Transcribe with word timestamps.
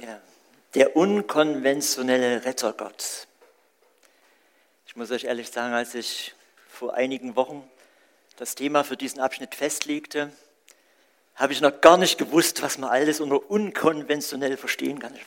Der, 0.00 0.20
der 0.74 0.96
unkonventionelle 0.96 2.44
Rettergott. 2.44 3.26
Ich 4.86 4.96
muss 4.96 5.10
euch 5.10 5.24
ehrlich 5.24 5.50
sagen, 5.50 5.74
als 5.74 5.94
ich 5.94 6.34
vor 6.68 6.94
einigen 6.94 7.36
Wochen 7.36 7.68
das 8.36 8.54
Thema 8.54 8.82
für 8.82 8.96
diesen 8.96 9.20
Abschnitt 9.20 9.54
festlegte, 9.54 10.32
habe 11.36 11.52
ich 11.52 11.60
noch 11.60 11.80
gar 11.80 11.96
nicht 11.96 12.18
gewusst, 12.18 12.62
was 12.62 12.78
man 12.78 12.90
alles 12.90 13.20
unter 13.20 13.50
unkonventionell 13.50 14.56
verstehen 14.56 14.98
kann. 14.98 15.14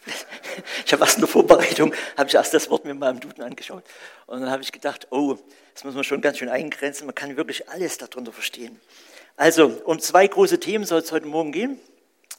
Ich 0.85 0.93
habe 0.93 1.03
erst 1.03 1.15
in 1.15 1.21
der 1.21 1.27
Vorbereitung, 1.27 1.93
habe 2.15 2.29
ich 2.29 2.35
erst 2.35 2.53
das 2.53 2.69
Wort 2.71 2.83
mir 2.83 2.95
mal 2.95 3.11
im 3.11 3.19
Duden 3.19 3.43
angeschaut. 3.43 3.83
Und 4.25 4.41
dann 4.41 4.49
habe 4.49 4.63
ich 4.63 4.71
gedacht, 4.71 5.07
oh, 5.11 5.37
das 5.73 5.83
muss 5.83 5.93
man 5.93 6.03
schon 6.03 6.19
ganz 6.21 6.39
schön 6.39 6.49
eingrenzen. 6.49 7.05
Man 7.05 7.13
kann 7.13 7.37
wirklich 7.37 7.69
alles 7.69 7.97
darunter 7.99 8.31
verstehen. 8.31 8.79
Also, 9.35 9.67
um 9.85 9.99
zwei 9.99 10.25
große 10.25 10.59
Themen 10.59 10.83
soll 10.85 11.01
es 11.01 11.11
heute 11.11 11.27
Morgen 11.27 11.51
gehen. 11.51 11.79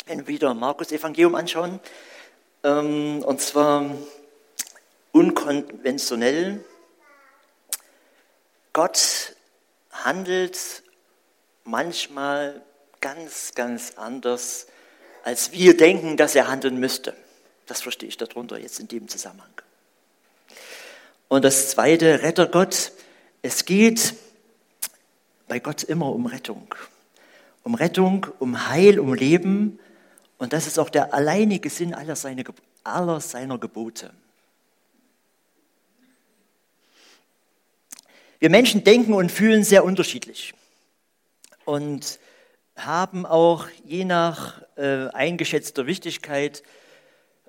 Wieder 0.07 0.53
Markus 0.55 0.91
Evangelium 0.91 1.35
anschauen. 1.37 1.79
Ähm, 2.65 3.23
und 3.25 3.41
zwar 3.41 3.91
unkonventionell. 5.13 6.65
Gott 8.73 9.35
handelt 9.91 10.83
manchmal 11.65 12.63
ganz, 13.01 13.53
ganz 13.55 13.95
anders, 13.97 14.67
als 15.25 15.53
wir 15.53 15.77
denken, 15.77 16.17
dass 16.17 16.35
er 16.35 16.49
handeln 16.49 16.79
müsste. 16.79 17.15
Das 17.67 17.83
verstehe 17.83 18.09
ich 18.09 18.17
darunter 18.17 18.59
jetzt 18.59 18.81
in 18.81 18.89
dem 18.89 19.09
Zusammenhang. 19.09 19.51
Und 21.29 21.45
das 21.45 21.71
zweite, 21.71 22.23
Rettergott. 22.23 22.93
Es 23.43 23.65
geht 23.65 24.15
bei 25.47 25.59
Gott 25.59 25.83
immer 25.83 26.13
um 26.13 26.27
Rettung. 26.27 26.75
Um 27.63 27.75
Rettung, 27.75 28.27
um 28.39 28.69
Heil, 28.69 28.99
um 28.99 29.13
Leben. 29.15 29.79
Und 30.39 30.53
das 30.53 30.67
ist 30.67 30.79
auch 30.79 30.89
der 30.89 31.13
alleinige 31.13 31.69
Sinn 31.69 31.95
aller 31.95 32.17
seiner, 32.17 32.45
aller 32.85 33.21
seiner 33.21 33.59
Gebote. 33.59 34.13
Wir 38.39 38.51
Menschen 38.51 38.85
denken 38.85 39.15
und 39.15 39.33
fühlen 39.33 39.65
sehr 39.65 39.85
unterschiedlich. 39.85 40.55
Und 41.65 42.21
haben 42.77 43.27
auch 43.27 43.69
je 43.85 44.05
nach 44.05 44.63
äh, 44.77 45.09
eingeschätzter 45.09 45.87
Wichtigkeit 45.87 46.63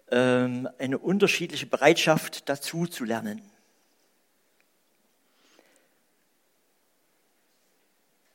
äh, 0.07 0.15
eine 0.15 0.97
unterschiedliche 0.97 1.67
Bereitschaft 1.67 2.49
dazu 2.49 2.87
zu 2.87 3.03
lernen. 3.03 3.41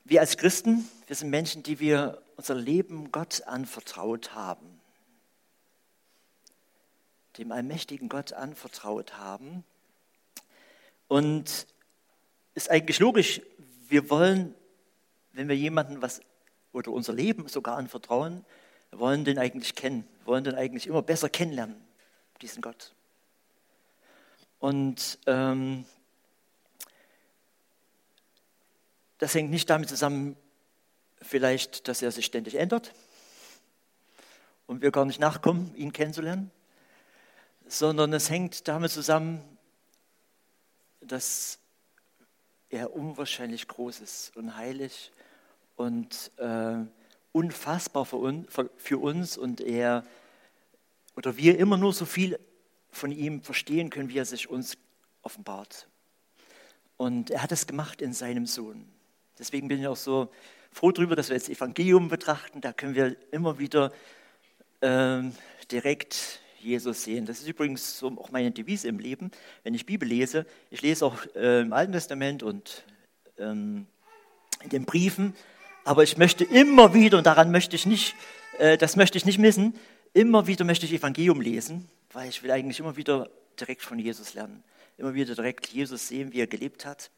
Wir 0.05 0.21
als 0.21 0.37
Christen, 0.37 0.89
wir 1.09 1.17
sind 1.17 1.31
Menschen, 1.31 1.65
die 1.65 1.81
wir 1.81 2.23
unser 2.37 2.55
Leben 2.55 3.13
Gott 3.13 3.43
anvertraut 3.47 4.35
haben, 4.35 4.81
dem 7.39 7.53
allmächtigen 7.53 8.09
Gott 8.09 8.33
anvertraut 8.33 9.17
haben. 9.17 9.65
Und 11.09 11.67
ist 12.55 12.71
eigentlich 12.71 12.99
logisch, 12.99 13.41
wir 13.89 14.11
wollen, 14.11 14.55
wenn 15.33 15.49
wir 15.49 15.57
jemandem 15.57 16.03
was 16.03 16.21
oder 16.73 16.91
unser 16.91 17.13
Leben 17.13 17.47
sogar 17.49 17.77
anvertrauen, 17.77 18.45
wollen 18.91 19.25
den 19.25 19.39
eigentlich 19.39 19.75
kennen, 19.75 20.07
wollen 20.25 20.45
den 20.45 20.55
eigentlich 20.55 20.87
immer 20.87 21.03
besser 21.03 21.29
kennenlernen, 21.29 21.77
diesen 22.43 22.63
Gott. 22.63 22.95
Und 24.59 25.19
ähm, 25.27 25.85
das 29.19 29.35
hängt 29.35 29.51
nicht 29.51 29.69
damit 29.69 29.89
zusammen, 29.89 30.37
vielleicht, 31.25 31.89
dass 31.89 32.03
er 32.03 32.11
sich 32.11 32.27
ständig 32.27 32.55
ändert 32.55 32.93
und 34.67 34.83
wir 34.83 34.91
gar 34.91 35.05
nicht 35.05 35.21
nachkommen, 35.21 35.75
ihn 35.75 35.93
kennenzulernen, 35.93 36.51
sondern 37.67 38.13
es 38.13 38.31
hängt 38.31 38.69
damit 38.69 38.91
zusammen, 38.91 39.43
dass 41.01 41.59
er 42.71 42.95
unwahrscheinlich 42.95 43.69
groß 43.69 44.01
ist 44.01 44.37
und 44.37 44.57
heilig 44.57 45.13
und 45.77 46.31
äh, 46.39 46.77
unfassbar 47.33 48.05
für, 48.05 48.17
un, 48.17 48.47
für 48.77 48.99
uns 48.99 49.37
und 49.37 49.61
er 49.61 50.05
oder 51.17 51.37
wir 51.37 51.59
immer 51.59 51.77
nur 51.77 51.93
so 51.93 52.05
viel 52.05 52.39
von 52.91 53.13
ihm 53.13 53.43
verstehen 53.43 53.91
können, 53.91 54.09
wie 54.09 54.19
er 54.19 54.25
sich 54.25 54.49
uns 54.49 54.77
offenbart. 55.23 55.89
Und 56.97 57.31
er 57.31 57.43
hat 57.43 57.53
es 57.53 57.67
gemacht 57.67 58.03
in 58.03 58.13
seinem 58.13 58.47
Sohn. 58.47 58.89
Deswegen 59.39 59.69
bin 59.69 59.81
ich 59.81 59.87
auch 59.87 59.97
so 59.97 60.31
froh 60.75 60.93
darüber, 60.93 61.17
dass 61.17 61.31
wir 61.31 61.37
jetzt 61.37 61.49
Evangelium 61.49 62.09
betrachten. 62.09 62.61
Da 62.61 62.75
können 62.75 62.95
wir 62.95 63.17
immer 63.31 63.59
wieder 63.59 63.93
ähm, 64.83 65.33
direkt 65.71 66.41
Jesus 66.61 67.05
sehen. 67.05 67.25
Das 67.25 67.41
ist 67.41 67.49
übrigens 67.49 67.99
so 67.99 68.09
auch 68.19 68.31
meine 68.31 68.51
Devise 68.51 68.89
im 68.89 68.99
Leben, 68.99 69.31
wenn 69.63 69.73
ich 69.73 69.87
Bibel 69.87 70.07
lese. 70.07 70.45
Ich 70.71 70.83
lese 70.83 71.07
auch 71.07 71.17
äh, 71.35 71.63
im 71.63 71.73
Alten 71.73 71.93
Testament 71.93 72.43
und 72.43 72.85
ähm, 73.39 73.87
in 74.63 74.69
den 74.69 74.85
Briefen 74.85 75.35
aber 75.85 76.03
ich 76.03 76.17
möchte 76.17 76.45
immer 76.45 76.95
wieder, 76.95 77.19
und 77.19 77.27
daran 77.27 77.51
möchte 77.51 77.77
ich 77.77 77.85
nicht, 77.85 78.17
äh, 78.59 78.79
das 78.79 78.97
möchte 78.97 79.19
ich 79.19 79.27
nicht 79.27 79.39
missen, 79.39 79.75
immer 80.15 80.47
wieder 80.47 80.65
möchte 80.65 80.87
ich 80.87 80.93
Evangelium 80.95 81.41
lesen, 81.41 81.89
weil 82.13 82.29
ich 82.29 82.43
will 82.43 82.51
eigentlich 82.51 82.81
immer 82.81 82.97
wieder 82.97 83.29
direkt 83.61 83.83
von 83.83 83.99
Jesus 83.99 84.35
lernen. 84.35 84.65
Immer 84.97 85.15
wieder 85.15 85.35
direkt 85.35 85.67
Jesus 85.69 86.09
sehen, 86.09 86.33
wie 86.33 86.41
er 86.41 86.47
gelebt 86.47 86.87
hat. 86.87 87.11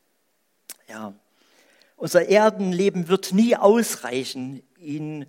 Ja. 0.89 1.15
Unser 1.97 2.29
Erdenleben 2.29 3.09
wird 3.09 3.33
nie 3.33 3.57
ausreichen, 3.57 4.63
ihn 4.79 5.27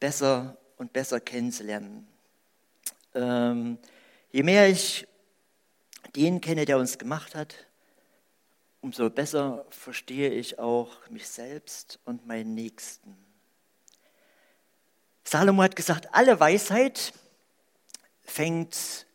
besser 0.00 0.56
und 0.76 0.92
besser 0.92 1.20
kennenzulernen. 1.20 2.08
Ähm, 3.14 3.78
je 4.32 4.42
mehr 4.42 4.68
ich 4.68 5.06
den 6.16 6.40
kenne, 6.40 6.64
der 6.64 6.78
uns 6.78 6.98
gemacht 6.98 7.36
hat, 7.36 7.54
umso 8.80 9.08
besser 9.08 9.64
verstehe 9.70 10.30
ich 10.30 10.58
auch 10.58 11.08
mich 11.10 11.28
selbst 11.28 12.00
und 12.04 12.26
meinen 12.26 12.54
Nächsten. 12.54 13.16
Salomo 15.22 15.62
hat 15.62 15.76
gesagt, 15.76 16.08
alle 16.12 16.40
Weisheit 16.40 17.12
fängt 18.22 19.06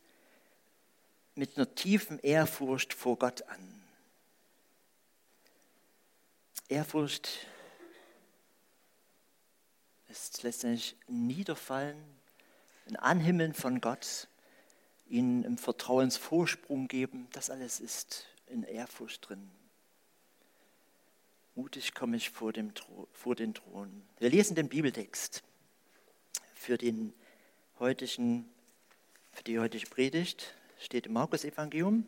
mit 1.33 1.57
einer 1.57 1.75
tiefen 1.75 2.19
Ehrfurcht 2.19 2.93
vor 2.93 3.17
Gott 3.17 3.41
an. 3.49 3.74
Ehrfurcht 6.67 7.45
ist 10.09 10.41
letztendlich 10.41 10.95
Niederfallen, 11.07 12.03
ein 12.87 12.95
Anhimmeln 12.95 13.53
von 13.53 13.81
Gott, 13.81 14.27
ihnen 15.07 15.43
im 15.43 15.59
Vertrauensvorsprung 15.59 16.87
geben. 16.87 17.27
Das 17.33 17.51
alles 17.51 17.79
ist 17.79 18.25
in 18.47 18.63
Ehrfurcht 18.63 19.29
drin. 19.29 19.51
Mutig 21.53 21.93
komme 21.93 22.17
ich 22.17 22.31
vor, 22.31 22.51
dem, 22.51 22.73
vor 23.13 23.35
den 23.35 23.53
Thron. 23.53 24.03
Wir 24.17 24.29
lesen 24.29 24.55
den 24.55 24.67
Bibeltext 24.67 25.43
für, 26.55 26.79
den 26.79 27.13
heutigen, 27.79 28.51
für 29.31 29.43
die 29.43 29.59
heutige 29.59 29.85
Predigt. 29.85 30.55
Steht 30.79 31.05
im 31.05 31.13
Markus-Evangelium. 31.13 32.07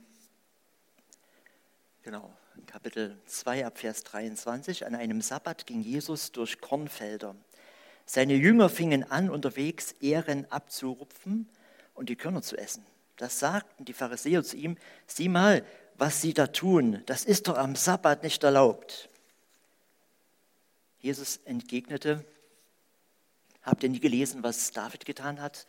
Genau, 2.02 2.36
Kapitel 2.66 3.18
2 3.26 3.66
ab 3.66 3.78
Vers 3.78 4.04
23. 4.04 4.86
An 4.86 4.96
einem 4.96 5.22
Sabbat 5.22 5.68
ging 5.68 5.82
Jesus 5.82 6.32
durch 6.32 6.60
Kornfelder. 6.60 7.36
Seine 8.06 8.36
Jünger 8.36 8.70
fingen 8.70 9.04
an, 9.04 9.30
unterwegs 9.30 9.94
Ähren 10.02 10.50
abzurupfen 10.52 11.48
und 11.94 12.10
die 12.10 12.16
Körner 12.16 12.42
zu 12.42 12.58
essen. 12.58 12.86
Das 13.18 13.40
sagten 13.40 13.86
die 13.86 13.94
Pharisäer 13.94 14.44
zu 14.44 14.58
ihm, 14.58 14.78
sieh 15.06 15.30
mal, 15.30 15.66
was 15.96 16.22
sie 16.22 16.34
da 16.34 16.48
tun, 16.48 17.02
das 17.08 17.26
ist 17.26 17.48
doch 17.48 17.58
am 17.58 17.76
Sabbat 17.76 18.24
nicht 18.24 18.44
erlaubt. 18.44 19.10
Jesus 21.00 21.38
entgegnete, 21.46 22.24
habt 23.64 23.84
ihr 23.84 23.90
nie 23.90 24.00
gelesen, 24.00 24.44
was 24.44 24.72
David 24.72 25.06
getan 25.06 25.42
hat, 25.42 25.66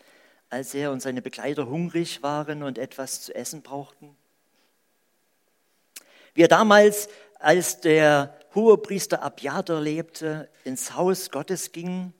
als 0.50 0.74
er 0.74 0.92
und 0.92 1.00
seine 1.00 1.22
Begleiter 1.22 1.68
hungrig 1.68 2.22
waren 2.22 2.62
und 2.62 2.78
etwas 2.78 3.22
zu 3.22 3.34
essen 3.34 3.62
brauchten? 3.62 4.16
Wie 6.34 6.42
er 6.42 6.48
damals, 6.48 7.08
als 7.38 7.80
der 7.80 8.36
Hohepriester 8.54 9.22
Abjader 9.22 9.80
lebte, 9.80 10.48
ins 10.64 10.94
Haus 10.94 11.30
Gottes 11.30 11.72
ging, 11.72 12.12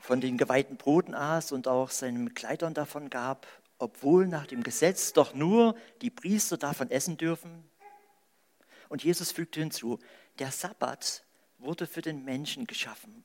von 0.00 0.20
den 0.20 0.36
geweihten 0.36 0.76
Broten 0.76 1.14
aß 1.14 1.52
und 1.52 1.66
auch 1.66 1.90
seinen 1.90 2.34
Kleidern 2.34 2.74
davon 2.74 3.10
gab 3.10 3.46
obwohl 3.84 4.26
nach 4.26 4.46
dem 4.46 4.62
Gesetz 4.62 5.12
doch 5.12 5.34
nur 5.34 5.76
die 6.00 6.10
Priester 6.10 6.56
davon 6.56 6.90
essen 6.90 7.18
dürfen? 7.18 7.68
Und 8.88 9.04
Jesus 9.04 9.30
fügte 9.30 9.60
hinzu, 9.60 9.98
der 10.38 10.50
Sabbat 10.50 11.22
wurde 11.58 11.86
für 11.86 12.00
den 12.00 12.24
Menschen 12.24 12.66
geschaffen 12.66 13.24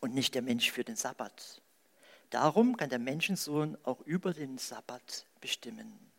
und 0.00 0.14
nicht 0.14 0.34
der 0.34 0.42
Mensch 0.42 0.70
für 0.70 0.84
den 0.84 0.94
Sabbat. 0.94 1.62
Darum 2.30 2.76
kann 2.76 2.90
der 2.90 3.00
Menschensohn 3.00 3.76
auch 3.82 4.00
über 4.02 4.32
den 4.32 4.56
Sabbat 4.58 5.26
bestimmen. 5.40 6.11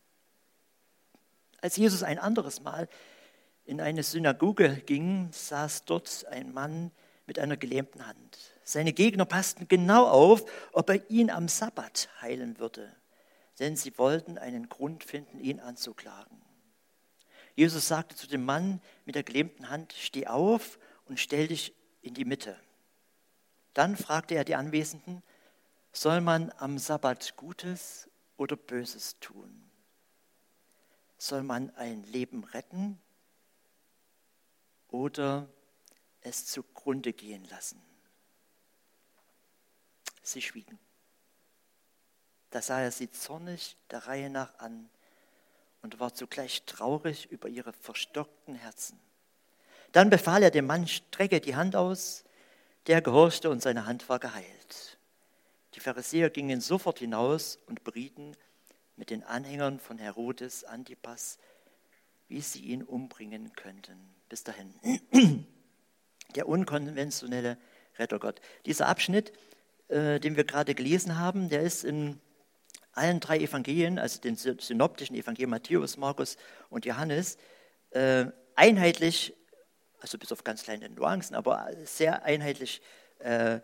Als 1.63 1.77
Jesus 1.77 2.03
ein 2.03 2.19
anderes 2.19 2.61
Mal 2.61 2.89
in 3.63 3.79
eine 3.79 4.03
Synagoge 4.03 4.81
ging, 4.85 5.29
saß 5.31 5.85
dort 5.85 6.25
ein 6.29 6.53
Mann 6.53 6.91
mit 7.25 7.39
einer 7.39 7.55
gelähmten 7.55 8.05
Hand. 8.05 8.37
Seine 8.65 8.91
Gegner 8.91 9.23
passten 9.23 9.69
genau 9.69 10.05
auf, 10.05 10.43
ob 10.73 10.89
er 10.89 11.09
ihn 11.09 11.31
am 11.31 11.47
Sabbat 11.47 12.09
heilen 12.19 12.59
würde, 12.59 12.93
denn 13.59 13.77
sie 13.77 13.97
wollten 13.97 14.37
einen 14.37 14.67
Grund 14.67 15.05
finden, 15.05 15.39
ihn 15.39 15.61
anzuklagen. 15.61 16.41
Jesus 17.55 17.87
sagte 17.87 18.17
zu 18.17 18.27
dem 18.27 18.43
Mann 18.43 18.81
mit 19.05 19.15
der 19.15 19.23
gelähmten 19.23 19.69
Hand, 19.69 19.93
steh 19.97 20.27
auf 20.27 20.77
und 21.05 21.17
stell 21.17 21.47
dich 21.47 21.73
in 22.01 22.13
die 22.13 22.25
Mitte. 22.25 22.57
Dann 23.73 23.95
fragte 23.95 24.35
er 24.35 24.43
die 24.43 24.55
Anwesenden, 24.55 25.23
soll 25.93 26.19
man 26.19 26.51
am 26.57 26.77
Sabbat 26.77 27.37
Gutes 27.37 28.09
oder 28.35 28.57
Böses 28.57 29.17
tun? 29.21 29.62
Soll 31.23 31.43
man 31.43 31.73
ein 31.77 32.03
Leben 32.03 32.43
retten 32.43 32.99
oder 34.89 35.47
es 36.19 36.47
zugrunde 36.47 37.13
gehen 37.13 37.45
lassen? 37.45 37.81
Sie 40.21 40.41
schwiegen. 40.41 40.77
Da 42.49 42.61
sah 42.61 42.81
er 42.81 42.91
sie 42.91 43.09
zornig 43.09 43.77
der 43.89 44.05
Reihe 44.05 44.29
nach 44.29 44.59
an 44.59 44.89
und 45.81 45.97
war 45.97 46.13
zugleich 46.13 46.63
traurig 46.65 47.31
über 47.31 47.47
ihre 47.47 47.71
verstockten 47.71 48.55
Herzen. 48.55 48.99
Dann 49.93 50.09
befahl 50.09 50.43
er 50.43 50.51
dem 50.51 50.65
Mann, 50.65 50.89
strecke 50.89 51.39
die 51.39 51.55
Hand 51.55 51.77
aus. 51.77 52.25
Der 52.87 53.01
gehorchte 53.01 53.49
und 53.49 53.61
seine 53.61 53.85
Hand 53.85 54.09
war 54.09 54.19
geheilt. 54.19 54.97
Die 55.75 55.79
Pharisäer 55.79 56.29
gingen 56.29 56.59
sofort 56.59 56.99
hinaus 56.99 57.59
und 57.67 57.85
berieten 57.85 58.35
mit 58.95 59.09
den 59.09 59.23
Anhängern 59.23 59.79
von 59.79 59.97
Herodes 59.97 60.63
Antipas, 60.63 61.37
wie 62.27 62.41
sie 62.41 62.61
ihn 62.61 62.83
umbringen 62.83 63.53
könnten. 63.53 63.97
Bis 64.29 64.43
dahin. 64.43 64.73
Der 66.35 66.47
unkonventionelle 66.47 67.57
Rettergott. 67.97 68.41
Dieser 68.65 68.87
Abschnitt, 68.87 69.33
äh, 69.89 70.19
den 70.19 70.35
wir 70.35 70.43
gerade 70.45 70.73
gelesen 70.73 71.19
haben, 71.19 71.49
der 71.49 71.61
ist 71.61 71.83
in 71.83 72.19
allen 72.93 73.19
drei 73.19 73.39
Evangelien, 73.39 73.99
also 73.99 74.19
den 74.21 74.35
synoptischen 74.35 75.15
Evangelien 75.15 75.49
Matthäus, 75.49 75.97
Markus 75.97 76.37
und 76.69 76.85
Johannes, 76.85 77.37
äh, 77.91 78.25
einheitlich, 78.55 79.35
also 79.99 80.17
bis 80.17 80.31
auf 80.31 80.43
ganz 80.43 80.63
kleine 80.63 80.89
Nuancen, 80.89 81.35
aber 81.35 81.69
sehr 81.85 82.23
einheitlich 82.23 82.81
äh, 83.19 83.59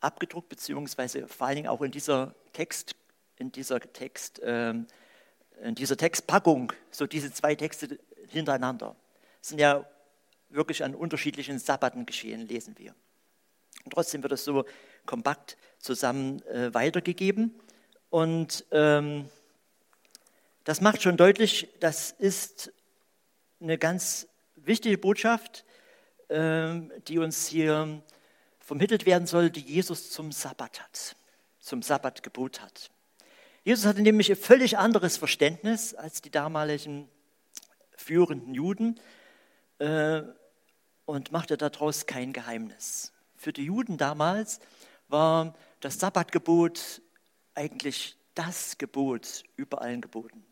abgedruckt, 0.00 0.48
beziehungsweise 0.48 1.28
vor 1.28 1.46
allen 1.46 1.56
Dingen 1.56 1.68
auch 1.68 1.82
in 1.82 1.90
dieser 1.90 2.34
Text, 2.52 2.96
in 3.38 3.52
dieser 3.52 3.80
Text, 3.80 4.38
äh, 4.40 4.70
in 4.70 5.74
dieser 5.74 5.96
Textpackung, 5.96 6.72
so 6.90 7.06
diese 7.06 7.32
zwei 7.32 7.54
Texte 7.54 7.98
hintereinander. 8.28 8.96
Das 9.40 9.48
sind 9.48 9.58
ja 9.58 9.86
wirklich 10.48 10.84
an 10.84 10.94
unterschiedlichen 10.94 11.58
Sabbaten 11.58 12.06
geschehen, 12.06 12.46
lesen 12.46 12.76
wir. 12.78 12.94
Und 13.84 13.92
trotzdem 13.92 14.22
wird 14.22 14.32
es 14.32 14.44
so 14.44 14.64
kompakt 15.04 15.56
zusammen 15.78 16.42
äh, 16.46 16.72
weitergegeben. 16.74 17.54
Und 18.10 18.64
ähm, 18.72 19.28
das 20.64 20.80
macht 20.80 21.02
schon 21.02 21.16
deutlich, 21.16 21.68
das 21.80 22.10
ist 22.10 22.72
eine 23.60 23.78
ganz 23.78 24.26
wichtige 24.56 24.98
Botschaft, 24.98 25.64
ähm, 26.28 26.92
die 27.06 27.18
uns 27.18 27.46
hier 27.46 28.02
vermittelt 28.58 29.06
werden 29.06 29.26
soll, 29.26 29.50
die 29.50 29.60
Jesus 29.60 30.10
zum 30.10 30.32
Sabbat 30.32 30.80
hat, 30.80 31.16
zum 31.60 31.82
Sabbatgebot 31.82 32.60
hat. 32.60 32.90
Jesus 33.66 33.84
hatte 33.84 34.00
nämlich 34.00 34.30
ein 34.30 34.36
völlig 34.36 34.78
anderes 34.78 35.16
Verständnis 35.16 35.92
als 35.92 36.22
die 36.22 36.30
damaligen 36.30 37.08
führenden 37.96 38.54
Juden 38.54 39.00
äh, 39.80 40.22
und 41.04 41.32
machte 41.32 41.56
daraus 41.56 42.06
kein 42.06 42.32
Geheimnis. 42.32 43.12
Für 43.34 43.52
die 43.52 43.64
Juden 43.64 43.98
damals 43.98 44.60
war 45.08 45.56
das 45.80 45.98
Sabbatgebot 45.98 47.02
eigentlich 47.56 48.16
das 48.36 48.78
Gebot 48.78 49.42
über 49.56 49.82
allen 49.82 50.00
Geboten. 50.00 50.46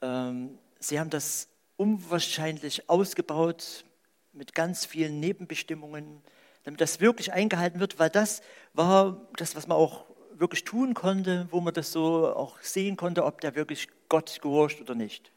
Ähm, 0.00 0.60
sie 0.78 1.00
haben 1.00 1.10
das 1.10 1.48
unwahrscheinlich 1.76 2.88
ausgebaut 2.88 3.84
mit 4.32 4.54
ganz 4.54 4.86
vielen 4.86 5.18
Nebenbestimmungen, 5.18 6.22
damit 6.62 6.80
das 6.80 7.00
wirklich 7.00 7.32
eingehalten 7.32 7.80
wird, 7.80 7.98
weil 7.98 8.10
das 8.10 8.42
war 8.74 9.26
das, 9.36 9.56
was 9.56 9.66
man 9.66 9.76
auch 9.76 10.13
wirklich 10.38 10.64
tun 10.64 10.94
konnte, 10.94 11.48
wo 11.50 11.60
man 11.60 11.74
das 11.74 11.92
so 11.92 12.34
auch 12.34 12.60
sehen 12.60 12.96
konnte, 12.96 13.24
ob 13.24 13.40
der 13.40 13.54
wirklich 13.54 13.88
Gott 14.08 14.40
gehorcht 14.42 14.80
oder 14.80 14.94
nicht. 14.94 15.32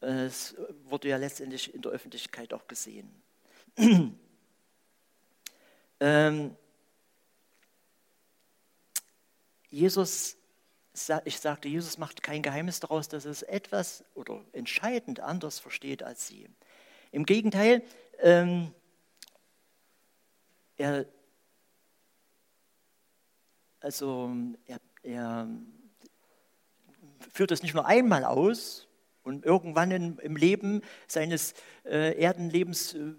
Es 0.00 0.54
wurde 0.84 1.08
ja 1.08 1.16
letztendlich 1.16 1.72
in 1.74 1.80
der 1.80 1.92
Öffentlichkeit 1.92 2.52
auch 2.52 2.66
gesehen. 2.68 3.10
ähm, 6.00 6.56
Jesus, 9.70 10.36
ich 11.24 11.40
sagte, 11.40 11.68
Jesus 11.68 11.98
macht 11.98 12.22
kein 12.22 12.42
Geheimnis 12.42 12.80
daraus, 12.80 13.08
dass 13.08 13.24
es 13.24 13.42
etwas 13.42 14.04
oder 14.14 14.44
entscheidend 14.52 15.20
anders 15.20 15.58
versteht 15.58 16.02
als 16.02 16.28
sie. 16.28 16.48
Im 17.10 17.26
Gegenteil, 17.26 17.82
ähm, 18.20 18.72
er, 20.76 21.06
also 23.84 24.34
er, 24.66 24.80
er 25.02 25.46
führt 27.34 27.50
das 27.50 27.62
nicht 27.62 27.74
nur 27.74 27.84
einmal 27.84 28.24
aus 28.24 28.88
und 29.22 29.44
irgendwann 29.44 29.90
in, 29.90 30.18
im 30.18 30.36
Leben 30.36 30.80
seines 31.06 31.52
äh, 31.84 32.18
Erdenlebens 32.18 32.94
äh, 32.94 33.12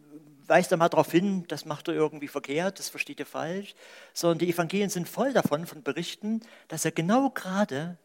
weist 0.47 0.71
er 0.71 0.77
mal 0.77 0.89
darauf 0.89 1.11
hin, 1.11 1.45
das 1.47 1.65
macht 1.65 1.87
er 1.87 1.93
irgendwie 1.93 2.27
verkehrt, 2.27 2.79
das 2.79 2.89
versteht 2.89 3.19
er 3.19 3.27
falsch, 3.27 3.75
sondern 4.13 4.39
die 4.39 4.49
Evangelien 4.49 4.89
sind 4.89 5.07
voll 5.07 5.33
davon, 5.33 5.67
von 5.67 5.83
Berichten, 5.83 6.41
dass 6.67 6.83
er 6.83 6.91
genau 6.91 7.29
gerade 7.29 7.97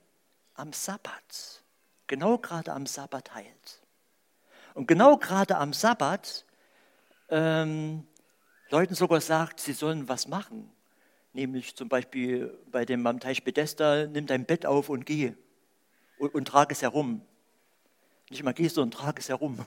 am 0.54 0.74
Sabbat, 0.74 1.62
genau 2.06 2.36
gerade 2.38 2.72
am 2.72 2.84
Sabbat 2.86 3.34
heilt. 3.34 3.82
Und 4.74 4.86
genau 4.86 5.16
gerade 5.16 5.56
am 5.56 5.72
Sabbat 5.72 6.44
ähm, 7.30 8.06
Leuten 8.68 8.94
sogar 8.94 9.20
sagt, 9.20 9.60
sie 9.60 9.72
sollen 9.72 10.08
was 10.08 10.28
machen. 10.28 10.70
Nämlich 11.32 11.76
zum 11.76 11.88
Beispiel 11.88 12.58
bei 12.70 12.84
dem 12.84 13.06
am 13.06 13.20
Teich 13.20 13.44
Bethesda, 13.44 14.06
nimm 14.06 14.26
dein 14.26 14.46
Bett 14.46 14.66
auf 14.66 14.88
und 14.88 15.06
geh 15.06 15.32
und, 16.18 16.34
und 16.34 16.46
trage 16.46 16.72
es 16.72 16.82
herum. 16.82 17.22
Nicht 18.30 18.42
mal 18.42 18.52
geh, 18.52 18.68
sondern 18.68 18.98
trage 18.98 19.20
es 19.20 19.28
herum. 19.28 19.58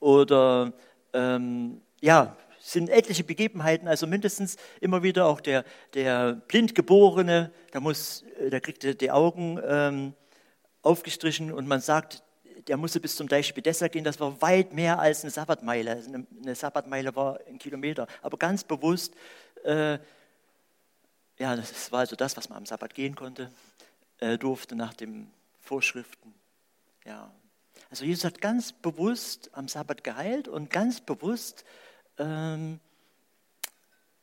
Oder 0.00 0.72
ähm, 1.12 1.80
ja, 2.00 2.36
sind 2.60 2.90
etliche 2.90 3.24
Begebenheiten, 3.24 3.88
also 3.88 4.06
mindestens 4.06 4.56
immer 4.80 5.02
wieder 5.02 5.26
auch 5.26 5.40
der, 5.40 5.64
der 5.94 6.34
Blindgeborene, 6.48 7.52
der, 7.72 7.80
muss, 7.80 8.24
äh, 8.38 8.50
der 8.50 8.60
kriegt 8.60 9.00
die 9.00 9.10
Augen 9.10 9.60
ähm, 9.64 10.14
aufgestrichen 10.82 11.52
und 11.52 11.66
man 11.66 11.80
sagt, 11.80 12.22
der 12.66 12.76
musste 12.76 13.00
bis 13.00 13.16
zum 13.16 13.28
Deich 13.28 13.54
Bethesda 13.54 13.88
gehen, 13.88 14.04
das 14.04 14.20
war 14.20 14.40
weit 14.42 14.72
mehr 14.72 14.98
als 14.98 15.22
eine 15.22 15.30
Sabbatmeile. 15.30 15.92
Also 15.92 16.12
eine, 16.12 16.26
eine 16.42 16.54
Sabbatmeile 16.54 17.16
war 17.16 17.40
ein 17.48 17.58
Kilometer, 17.58 18.06
aber 18.22 18.36
ganz 18.36 18.64
bewusst, 18.64 19.14
äh, 19.64 19.98
ja, 21.38 21.56
das 21.56 21.92
war 21.92 22.00
also 22.00 22.16
das, 22.16 22.36
was 22.36 22.48
man 22.48 22.58
am 22.58 22.66
Sabbat 22.66 22.94
gehen 22.94 23.14
konnte, 23.14 23.52
äh, 24.18 24.38
durfte 24.38 24.74
nach 24.74 24.94
den 24.94 25.30
Vorschriften. 25.60 26.34
Ja, 27.04 27.30
also 27.90 28.04
Jesus 28.04 28.24
hat 28.24 28.40
ganz 28.40 28.72
bewusst 28.72 29.50
am 29.52 29.68
Sabbat 29.68 30.04
geheilt 30.04 30.48
und 30.48 30.70
ganz 30.70 31.00
bewusst 31.00 31.64
ähm, 32.18 32.80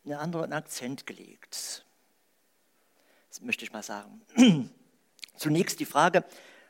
einen 0.04 0.14
anderen 0.14 0.54
Akzent 0.54 1.08
gelegt. 1.08 1.86
Das 3.30 3.42
möchte 3.42 3.66
ich 3.66 3.74
mal 3.74 3.84
sagen. 3.84 4.22
Zunächst 5.36 5.80
die 5.80 5.86
Frage, 5.86 6.24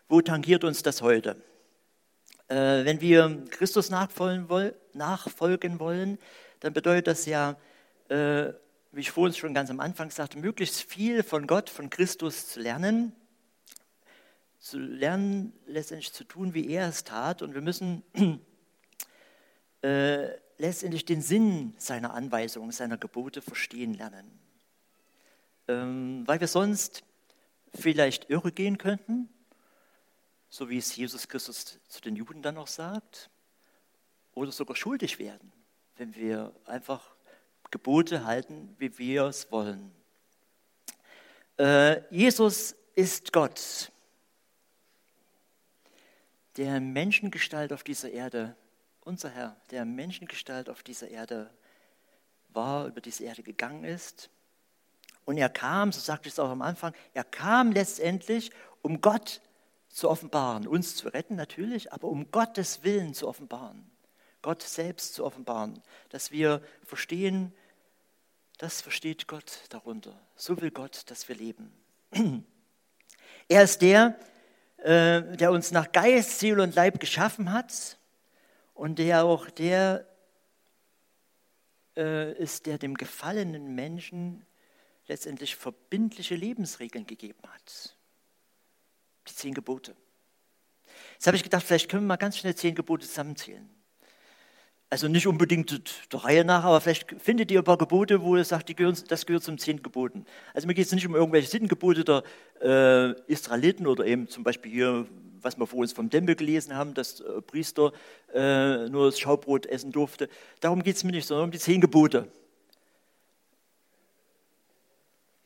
wo 0.07 0.21
tangiert 0.21 0.63
uns 0.63 0.83
das 0.83 1.01
heute? 1.01 1.35
Äh, 2.47 2.85
wenn 2.85 3.01
wir 3.01 3.45
Christus 3.49 3.89
nachfolgen, 3.89 4.49
wollen, 4.49 6.19
dann 6.59 6.73
bedeutet 6.73 7.07
das 7.07 7.25
ja, 7.25 7.57
äh, 8.09 8.53
wie 8.95 9.01
ich 9.01 9.11
vorhin 9.11 9.35
schon 9.35 9.53
ganz 9.53 9.69
am 9.69 9.79
Anfang 9.79 10.09
sagte, 10.09 10.37
möglichst 10.37 10.81
viel 10.81 11.21
von 11.21 11.47
Gott, 11.47 11.69
von 11.69 11.89
Christus 11.89 12.47
zu 12.47 12.59
lernen 12.59 13.13
zu 14.65 14.79
lernen, 14.79 15.53
letztendlich 15.67 16.11
zu 16.11 16.23
tun, 16.23 16.55
wie 16.55 16.67
er 16.71 16.89
es 16.89 17.03
tat. 17.03 17.43
Und 17.43 17.53
wir 17.53 17.61
müssen 17.61 18.01
äh, 19.83 20.29
letztendlich 20.57 21.05
den 21.05 21.21
Sinn 21.21 21.75
seiner 21.77 22.15
Anweisungen, 22.15 22.71
seiner 22.71 22.97
Gebote 22.97 23.43
verstehen 23.43 23.93
lernen. 23.93 24.39
Ähm, 25.67 26.23
weil 26.25 26.39
wir 26.39 26.47
sonst 26.47 27.03
vielleicht 27.75 28.31
irre 28.31 28.51
gehen 28.51 28.79
könnten, 28.79 29.29
so 30.49 30.67
wie 30.67 30.79
es 30.79 30.95
Jesus 30.95 31.27
Christus 31.27 31.79
zu 31.87 32.01
den 32.01 32.15
Juden 32.15 32.41
dann 32.41 32.57
auch 32.57 32.67
sagt, 32.67 33.29
oder 34.33 34.51
sogar 34.51 34.75
schuldig 34.75 35.19
werden, 35.19 35.53
wenn 35.97 36.15
wir 36.15 36.55
einfach 36.65 37.14
Gebote 37.75 38.24
halten, 38.24 38.74
wie 38.79 38.98
wir 38.98 39.24
es 39.25 39.51
wollen. 39.51 39.91
Äh, 41.58 42.03
Jesus 42.10 42.74
ist 42.96 43.34
Gott 43.34 43.91
der 46.55 46.79
Menschengestalt 46.79 47.74
auf 47.74 47.84
dieser 47.84 48.12
Erde, 48.12 48.55
unser 49.01 49.29
Herr, 49.29 49.58
der 49.72 49.84
Menschengestalt 49.84 50.70
auf 50.70 50.84
dieser 50.84 51.10
Erde 51.10 51.50
war, 52.48 52.88
über 52.88 53.01
diese 53.01 53.25
Erde 53.25 53.44
gegangen 53.44 53.84
ist. 53.84 54.29
Und 55.25 55.38
er 55.38 55.50
kam, 55.50 55.91
so 55.91 56.00
sagte 56.00 56.29
ich 56.29 56.34
es 56.36 56.39
auch 56.39 56.51
am 56.51 56.62
Anfang, 56.62 56.94
er 57.13 57.25
kam 57.25 57.74
letztendlich, 57.74 58.51
um 58.84 59.01
Gott 59.01 59.41
zu 59.89 60.10
offenbaren, 60.10 60.65
uns 60.65 60.96
zu 60.96 61.10
retten 61.10 61.36
natürlich, 61.36 61.91
aber 61.91 62.08
um 62.08 62.32
Gottes 62.32 62.86
Willen 62.86 63.13
zu 63.13 63.27
offenbaren, 63.27 63.91
Gott 64.41 64.62
selbst 64.62 65.13
zu 65.15 65.25
offenbaren, 65.25 65.82
dass 66.08 66.32
wir 66.32 66.62
verstehen, 66.86 67.51
das 68.57 68.81
versteht 68.81 69.27
Gott 69.27 69.62
darunter. 69.69 70.19
So 70.35 70.59
will 70.62 70.71
Gott, 70.71 71.09
dass 71.09 71.27
wir 71.27 71.35
leben. 71.35 71.71
Er 73.47 73.62
ist 73.62 73.83
der, 73.83 74.17
äh, 74.77 75.38
der 75.38 75.51
uns 75.51 75.71
nach 75.71 75.91
Geist, 75.91 76.39
Seele 76.39 76.63
und 76.63 76.74
Leib 76.74 77.00
geschaffen 77.00 77.51
hat 77.51 78.00
und 78.74 78.97
der 78.97 79.24
auch 79.24 79.51
der 79.51 80.07
äh, 81.95 82.33
ist, 82.33 82.65
der 82.65 82.79
dem 82.79 82.95
gefallenen 82.95 83.75
Menschen 83.75 84.45
letztendlich 85.07 85.55
verbindliche 85.55 86.35
Lebensregeln 86.35 87.05
gegeben 87.05 87.43
hat. 87.47 87.95
Die 89.27 89.35
zehn 89.35 89.53
Gebote. 89.53 89.95
Jetzt 91.13 91.27
habe 91.27 91.38
ich 91.38 91.43
gedacht, 91.43 91.63
vielleicht 91.63 91.89
können 91.89 92.03
wir 92.03 92.09
mal 92.09 92.17
ganz 92.17 92.38
schnell 92.38 92.55
zehn 92.55 92.75
Gebote 92.75 93.05
zusammenzählen. 93.07 93.69
Also 94.89 95.08
nicht 95.08 95.27
unbedingt 95.27 96.13
der 96.13 96.24
Reihe 96.24 96.46
nach, 96.46 96.63
aber 96.63 96.80
vielleicht 96.80 97.15
findet 97.20 97.51
ihr 97.51 97.60
ein 97.60 97.65
paar 97.65 97.77
Gebote, 97.77 98.22
wo 98.22 98.38
ihr 98.38 98.44
sagt, 98.44 98.75
gehören, 98.75 98.98
das 99.08 99.25
gehört 99.25 99.44
zum 99.44 99.58
zehn 99.58 99.82
Geboten. 99.82 100.25
Also 100.54 100.68
mir 100.68 100.75
geht 100.75 100.86
es 100.86 100.92
nicht 100.92 101.08
um 101.08 101.15
irgendwelche 101.15 101.50
Sittengebote 101.50 102.04
der 102.04 102.24
äh, 102.62 103.32
Israeliten 103.32 103.88
oder 103.88 104.06
eben 104.06 104.27
zum 104.27 104.44
Beispiel 104.44 104.72
hier, 104.72 105.08
was 105.42 105.58
wir 105.58 105.65
vor 105.65 105.80
uns 105.80 105.92
vom 105.92 106.10
Tempel 106.10 106.36
gelesen 106.36 106.75
haben, 106.75 106.94
dass 106.94 107.20
äh, 107.20 107.42
Priester 107.42 107.94
äh, 108.34 108.88
nur 108.88 109.08
das 109.08 109.20
Schaubrot 109.20 109.65
essen 109.65 109.92
durfte. 109.92 110.30
Darum 110.60 110.84
geht 110.84 110.96
es 110.96 111.04
mir 111.04 111.12
nicht, 111.12 111.27
sondern 111.27 111.46
um 111.46 111.51
die 111.51 111.60
zehn 111.60 111.82
Gebote. 111.82 112.27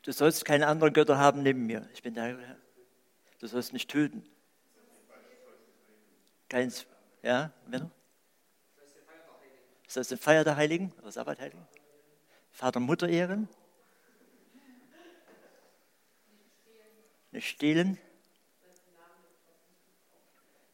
Du 0.04 0.12
sollst 0.12 0.44
keine 0.44 0.68
anderen 0.68 0.94
Götter 0.94 1.18
haben 1.18 1.44
neben 1.44 1.66
mir. 1.66 1.88
Ich 1.94 2.04
bin 2.04 2.14
der 2.14 2.24
Herr. 2.24 2.58
Du 3.40 3.48
sollst 3.48 3.72
nicht 3.72 3.90
töten. 3.90 4.24
Keins, 6.50 6.86
ja, 7.24 7.52
noch? 7.70 7.90
Ist 9.90 9.98
das 9.98 10.08
die 10.10 10.18
Feier 10.18 10.44
der 10.44 10.56
Heiligen 10.56 10.92
oder 11.02 11.12
Sabbatheiligen? 11.12 11.66
Vater, 12.52 12.80
Mutter 12.80 13.10
ehren? 13.10 13.50
Nicht 17.32 17.50
stehlen? 17.50 17.98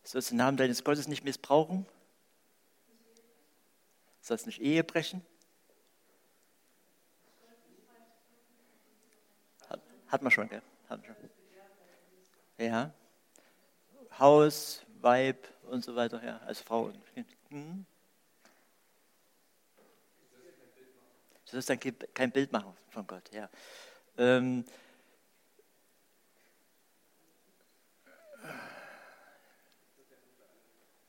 Sollst 0.04 0.32
den 0.32 0.38
Namen 0.38 0.58
deines 0.58 0.84
Gottes 0.84 1.08
nicht 1.08 1.24
missbrauchen? 1.24 1.86
Sollst 4.20 4.48
nicht 4.48 4.62
Ehe 4.62 4.84
brechen? 4.84 5.26
Hat, 9.70 9.80
hat 10.08 10.22
man 10.24 10.32
schon, 10.34 10.50
gell? 10.50 10.62
Hat 10.90 11.00
man 11.00 11.16
schon. 11.16 11.30
Ja. 12.58 12.94
Haus, 14.20 14.86
Weib 15.00 15.48
und 15.68 15.86
so 15.86 15.96
weiter, 15.96 16.22
ja, 16.22 16.40
als 16.40 16.60
Frau 16.60 16.88
und 16.88 17.14
Kind. 17.14 17.30
Mhm. 17.50 17.86
Du 21.56 21.62
sollst 21.62 21.70
dann 21.70 21.94
kein 22.14 22.32
Bild 22.32 22.52
machen 22.52 22.74
von 22.90 23.08
Gott. 23.08 23.32
Ja. 23.32 23.50
Ähm, 24.18 24.66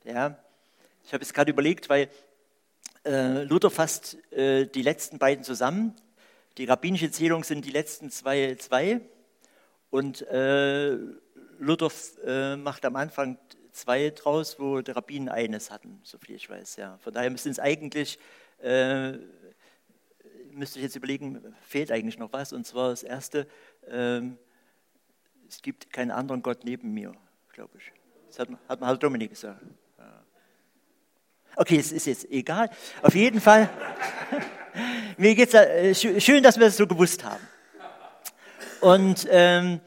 ja, 0.05 0.41
ich 1.03 1.13
habe 1.13 1.21
es 1.21 1.33
gerade 1.33 1.51
überlegt, 1.51 1.89
weil 1.89 2.09
äh, 3.03 3.43
Luther 3.43 3.69
fasst 3.69 4.15
äh, 4.31 4.67
die 4.67 4.83
letzten 4.83 5.19
beiden 5.19 5.43
zusammen. 5.43 5.93
Die 6.57 6.63
rabbinische 6.63 7.11
Zählung 7.11 7.43
sind 7.43 7.65
die 7.65 7.71
letzten 7.71 8.09
zwei, 8.09 8.55
zwei. 8.55 9.01
Und 9.89 10.21
äh, 10.27 10.97
Luther 11.59 11.91
äh, 12.25 12.55
macht 12.55 12.85
am 12.85 12.95
Anfang 12.95 13.37
zwei 13.73 14.11
draus, 14.11 14.61
wo 14.61 14.79
die 14.79 14.91
Rabbinen 14.91 15.27
eines 15.27 15.71
hatten, 15.71 15.99
so 16.03 16.17
viel 16.17 16.37
ich 16.37 16.49
weiß. 16.49 16.77
Ja. 16.77 16.97
Von 16.99 17.11
daher 17.11 17.31
müssen 17.31 17.51
es 17.51 17.59
eigentlich 17.59 18.17
äh, 18.59 19.17
müsste 20.57 20.79
ich 20.79 20.83
jetzt 20.83 20.95
überlegen, 20.95 21.55
fehlt 21.61 21.91
eigentlich 21.91 22.17
noch 22.17 22.33
was. 22.33 22.53
Und 22.53 22.65
zwar 22.65 22.89
das 22.89 23.03
Erste, 23.03 23.47
ähm, 23.87 24.37
es 25.47 25.61
gibt 25.61 25.91
keinen 25.91 26.11
anderen 26.11 26.41
Gott 26.41 26.63
neben 26.63 26.93
mir, 26.93 27.13
glaube 27.53 27.77
ich. 27.77 27.91
Das 28.27 28.39
hat, 28.39 28.49
hat, 28.67 28.81
hat 28.81 29.03
Dominik 29.03 29.29
gesagt. 29.29 29.61
Okay, 31.59 31.79
es 31.79 31.91
ist 31.91 32.05
jetzt 32.05 32.29
egal. 32.29 32.69
Auf 33.01 33.15
jeden 33.15 33.41
Fall, 33.41 33.67
mir 35.17 35.33
geht's 35.33 35.55
äh, 35.55 35.95
schön, 35.95 36.43
dass 36.43 36.59
wir 36.59 36.67
das 36.67 36.77
so 36.77 36.85
gewusst 36.85 37.23
haben. 37.23 37.45
Und 38.79 39.27
ähm, 39.31 39.79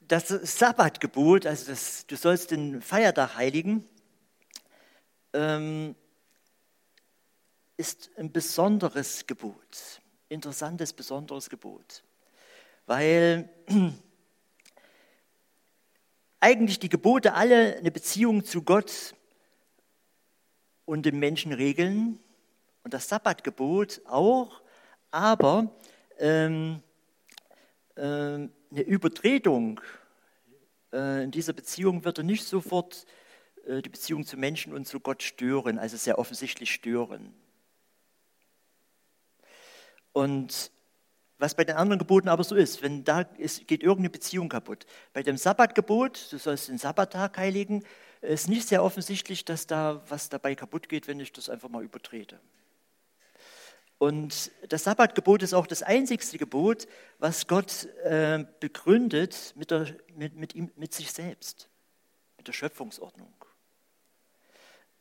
das 0.00 0.28
Sabbatgebot, 0.28 1.44
also 1.44 1.70
das, 1.70 2.06
du 2.06 2.16
sollst 2.16 2.50
den 2.50 2.80
Feiertag 2.80 3.36
heiligen, 3.36 3.86
ähm, 5.34 5.94
ist 7.76 8.10
ein 8.16 8.30
besonderes 8.30 9.26
Gebot, 9.26 10.00
interessantes, 10.28 10.92
besonderes 10.92 11.50
Gebot, 11.50 12.04
weil 12.86 13.48
eigentlich 16.40 16.78
die 16.78 16.88
Gebote 16.88 17.34
alle 17.34 17.76
eine 17.76 17.90
Beziehung 17.90 18.44
zu 18.44 18.62
Gott 18.62 19.14
und 20.84 21.06
dem 21.06 21.18
Menschen 21.18 21.52
regeln 21.52 22.18
und 22.82 22.94
das 22.94 23.08
Sabbatgebot 23.08 24.02
auch, 24.04 24.60
aber 25.10 25.74
ähm, 26.18 26.82
äh, 27.96 28.02
eine 28.02 28.50
Übertretung 28.70 29.80
äh, 30.92 31.24
in 31.24 31.30
dieser 31.30 31.52
Beziehung 31.52 32.04
würde 32.04 32.22
nicht 32.22 32.44
sofort 32.44 33.06
äh, 33.66 33.82
die 33.82 33.88
Beziehung 33.88 34.24
zu 34.24 34.36
Menschen 34.36 34.72
und 34.74 34.86
zu 34.86 35.00
Gott 35.00 35.22
stören, 35.22 35.78
also 35.78 35.96
sehr 35.96 36.18
offensichtlich 36.18 36.72
stören. 36.72 37.34
Und 40.14 40.70
was 41.38 41.54
bei 41.54 41.64
den 41.64 41.76
anderen 41.76 41.98
Geboten 41.98 42.28
aber 42.28 42.44
so 42.44 42.54
ist, 42.54 42.82
wenn 42.82 43.04
da 43.04 43.22
ist, 43.36 43.66
geht 43.66 43.82
irgendeine 43.82 44.10
Beziehung 44.10 44.48
kaputt. 44.48 44.86
Bei 45.12 45.22
dem 45.22 45.36
Sabbatgebot, 45.36 46.28
du 46.30 46.38
sollst 46.38 46.68
den 46.68 46.78
Sabbattag 46.78 47.36
heiligen, 47.36 47.84
ist 48.22 48.48
nicht 48.48 48.68
sehr 48.68 48.82
offensichtlich, 48.82 49.44
dass 49.44 49.66
da 49.66 50.02
was 50.08 50.28
dabei 50.28 50.54
kaputt 50.54 50.88
geht, 50.88 51.08
wenn 51.08 51.20
ich 51.20 51.32
das 51.32 51.50
einfach 51.50 51.68
mal 51.68 51.82
übertrete. 51.82 52.40
Und 53.98 54.52
das 54.68 54.84
Sabbatgebot 54.84 55.42
ist 55.42 55.52
auch 55.52 55.66
das 55.66 55.82
einzigste 55.82 56.38
Gebot, 56.38 56.86
was 57.18 57.46
Gott 57.48 57.86
äh, 58.04 58.44
begründet 58.60 59.52
mit, 59.56 59.70
der, 59.70 59.88
mit, 60.14 60.36
mit, 60.36 60.54
ihm, 60.54 60.70
mit 60.76 60.94
sich 60.94 61.10
selbst, 61.10 61.68
mit 62.36 62.46
der 62.46 62.52
Schöpfungsordnung. 62.52 63.34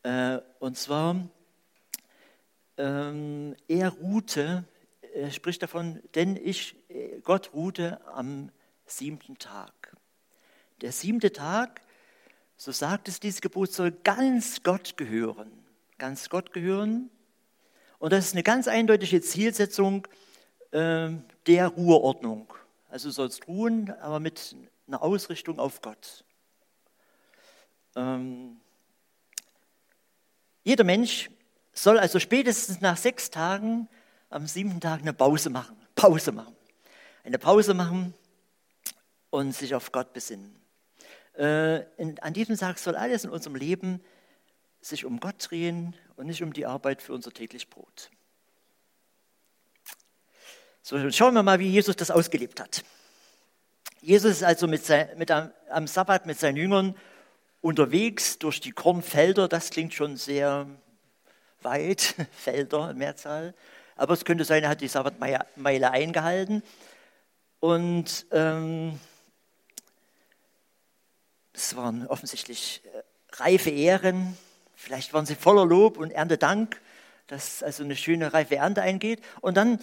Äh, 0.02 0.40
und 0.60 0.78
zwar, 0.78 1.16
ähm, 2.78 3.56
er 3.68 3.90
ruhte 3.90 4.66
er 5.14 5.32
spricht 5.32 5.62
davon, 5.62 6.02
denn 6.16 6.36
ich, 6.36 6.76
Gott 7.24 7.54
ruhte 7.54 8.06
am 8.08 8.52
siebten 8.86 9.38
Tag. 9.38 9.96
Der 10.82 10.92
siebte 10.92 11.32
Tag, 11.32 11.82
so 12.58 12.72
sagt 12.72 13.08
es 13.08 13.20
dieses 13.20 13.42
Gebot, 13.42 13.72
soll 13.72 13.92
ganz 13.92 14.64
Gott 14.64 14.98
gehören. 14.98 15.52
Ganz 15.98 16.30
Gott 16.30 16.52
gehören. 16.54 17.10
Und 18.00 18.12
das 18.12 18.26
ist 18.26 18.34
eine 18.34 18.44
ganz 18.44 18.68
eindeutige 18.68 19.22
Zielsetzung 19.22 20.08
äh, 20.72 21.10
der 21.48 21.68
Ruheordnung. 21.68 22.54
Also 22.90 23.10
du 23.10 23.14
sollst 23.14 23.48
ruhen, 23.48 23.92
aber 24.02 24.20
mit 24.20 24.56
einer 24.88 25.02
Ausrichtung 25.02 25.60
auf 25.60 25.82
Gott. 25.82 26.26
Ähm, 27.96 28.60
jeder 30.64 30.84
Mensch 30.84 31.30
soll 31.74 32.00
also 32.00 32.20
spätestens 32.20 32.82
nach 32.82 32.98
sechs 32.98 33.30
Tagen 33.30 33.88
am 34.34 34.48
siebten 34.48 34.82
Tag 34.82 35.02
eine 35.02 35.14
Pause 35.14 35.50
machen. 35.50 35.78
Pause 35.96 36.32
machen. 36.32 36.56
Eine 37.24 37.38
Pause 37.38 37.74
machen 37.74 38.14
und 39.30 39.54
sich 39.54 39.76
auf 39.76 39.92
Gott 39.92 40.14
besinnen. 40.14 40.56
Äh, 41.38 41.82
in, 41.98 42.20
an 42.20 42.34
diesem 42.34 42.58
Tag 42.58 42.80
soll 42.80 42.96
alles 42.96 43.24
in 43.24 43.30
unserem 43.30 43.56
Leben 43.56 44.04
sich 44.82 45.06
um 45.06 45.20
Gott 45.20 45.36
drehen 45.40 45.96
und 46.16 46.28
nicht 46.28 46.44
um 46.44 46.52
die 46.52 46.66
Arbeit 46.66 47.02
für 47.02 47.14
unser 47.14 47.32
täglich 47.32 47.70
Brot. 47.70 48.10
So, 50.82 51.12
schauen 51.12 51.34
wir 51.34 51.44
mal, 51.44 51.60
wie 51.60 51.70
Jesus 51.70 51.96
das 51.96 52.12
ausgelebt 52.12 52.60
hat. 52.60 52.84
Jesus 54.02 54.32
ist 54.32 54.44
also 54.44 54.68
mit 54.68 54.84
sein, 54.84 55.10
mit 55.18 55.32
am, 55.32 55.52
am 55.70 55.88
Sabbat 55.88 56.26
mit 56.26 56.38
seinen 56.38 56.58
Jüngern 56.58 56.96
unterwegs 57.62 58.38
durch 58.40 58.60
die 58.60 58.72
Kornfelder. 58.72 59.48
Das 59.48 59.70
klingt 59.70 59.94
schon 59.94 60.18
sehr 60.18 60.68
weit, 61.62 62.16
Felder, 62.32 62.94
Mehrzahl. 62.94 63.54
Aber 63.96 64.14
es 64.14 64.26
könnte 64.26 64.46
sein, 64.46 64.64
er 64.64 64.70
hat 64.70 64.82
die 64.82 64.88
Sabbatmeile 64.88 65.92
eingehalten. 65.92 66.64
Und 67.60 68.26
ähm, 68.32 69.00
es 71.54 71.76
waren 71.76 72.08
offensichtlich 72.08 72.82
äh, 72.86 73.04
reife 73.42 73.70
Ehren. 73.70 74.38
Vielleicht 74.76 75.14
waren 75.14 75.26
sie 75.26 75.36
voller 75.36 75.66
Lob 75.66 75.98
und 75.98 76.12
Erntedank, 76.12 76.82
dass 77.28 77.64
also 77.64 77.84
eine 77.84 77.96
schöne 77.96 78.34
reife 78.34 78.56
Ernte 78.56 78.82
eingeht. 78.82 79.24
Und 79.42 79.56
dann 79.56 79.80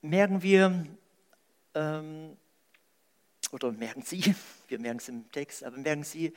merken 0.00 0.42
wir, 0.42 0.86
ähm, 1.74 2.36
oder 3.50 3.72
merken 3.72 4.02
Sie, 4.02 4.34
wir 4.68 4.78
merken 4.78 4.98
es 4.98 5.08
im 5.08 5.30
Text, 5.30 5.64
aber 5.64 5.76
merken 5.76 6.04
Sie, 6.04 6.32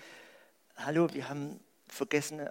hallo, 0.75 1.13
wir 1.13 1.29
haben 1.29 1.59
vergessen, 1.87 2.47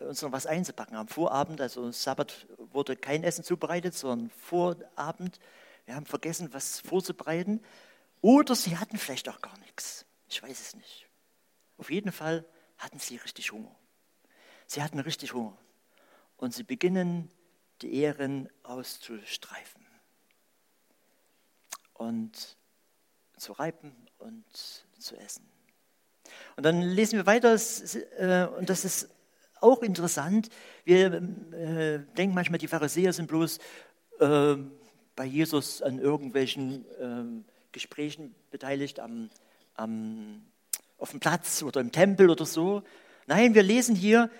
uns 0.00 0.22
noch 0.22 0.32
was 0.32 0.46
einzupacken. 0.46 0.96
Am 0.96 1.08
Vorabend, 1.08 1.60
also 1.60 1.90
Sabbat, 1.90 2.46
wurde 2.72 2.96
kein 2.96 3.24
Essen 3.24 3.44
zubereitet, 3.44 3.94
sondern 3.94 4.30
Vorabend. 4.30 5.38
Wir 5.86 5.94
haben 5.94 6.06
vergessen, 6.06 6.52
was 6.52 6.80
vorzubereiten. 6.80 7.62
Oder 8.20 8.54
sie 8.54 8.76
hatten 8.76 8.98
vielleicht 8.98 9.28
auch 9.28 9.40
gar 9.40 9.58
nichts. 9.60 10.04
Ich 10.28 10.42
weiß 10.42 10.60
es 10.60 10.76
nicht. 10.76 11.08
Auf 11.78 11.90
jeden 11.90 12.12
Fall 12.12 12.44
hatten 12.76 12.98
sie 12.98 13.16
richtig 13.16 13.52
Hunger. 13.52 13.74
Sie 14.66 14.82
hatten 14.82 14.98
richtig 14.98 15.32
Hunger. 15.32 15.56
Und 16.36 16.54
sie 16.54 16.64
beginnen, 16.64 17.30
die 17.82 17.94
Ehren 17.94 18.48
auszustreifen 18.64 19.86
und 21.94 22.56
zu 23.36 23.52
reiben 23.52 23.94
und 24.18 24.44
zu 24.98 25.16
essen. 25.16 25.48
Und 26.56 26.64
dann 26.64 26.82
lesen 26.82 27.16
wir 27.16 27.26
weiter, 27.26 27.54
äh, 27.54 28.46
und 28.58 28.68
das 28.68 28.84
ist 28.84 29.08
auch 29.62 29.82
interessant. 29.82 30.48
Wir 30.84 31.14
äh, 31.52 32.00
denken 32.16 32.34
manchmal, 32.34 32.58
die 32.58 32.68
Pharisäer 32.68 33.12
sind 33.12 33.28
bloß 33.28 33.58
äh, 34.20 34.56
bei 35.16 35.24
Jesus 35.24 35.82
an 35.82 35.98
irgendwelchen 35.98 36.84
äh, 37.00 37.42
Gesprächen 37.72 38.34
beteiligt, 38.50 39.00
am, 39.00 39.30
am, 39.74 40.42
auf 40.98 41.10
dem 41.10 41.20
Platz 41.20 41.62
oder 41.62 41.80
im 41.80 41.92
Tempel 41.92 42.30
oder 42.30 42.46
so. 42.46 42.82
Nein, 43.26 43.54
wir 43.54 43.62
lesen 43.62 43.94
hier, 43.94 44.30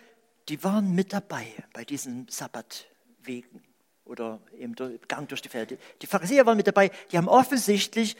die 0.48 0.62
waren 0.64 0.94
mit 0.94 1.12
dabei 1.12 1.46
bei 1.72 1.84
diesen 1.84 2.26
Sabbatwegen 2.28 3.62
oder 4.04 4.40
im 4.58 4.75
Gang 5.06 5.28
durch 5.28 5.42
die 5.42 5.48
Felder. 5.48 5.76
Die 6.00 6.06
Pharisäer 6.06 6.46
waren 6.46 6.56
mit 6.56 6.66
dabei, 6.66 6.90
die 7.12 7.18
haben 7.18 7.28
offensichtlich 7.28 8.16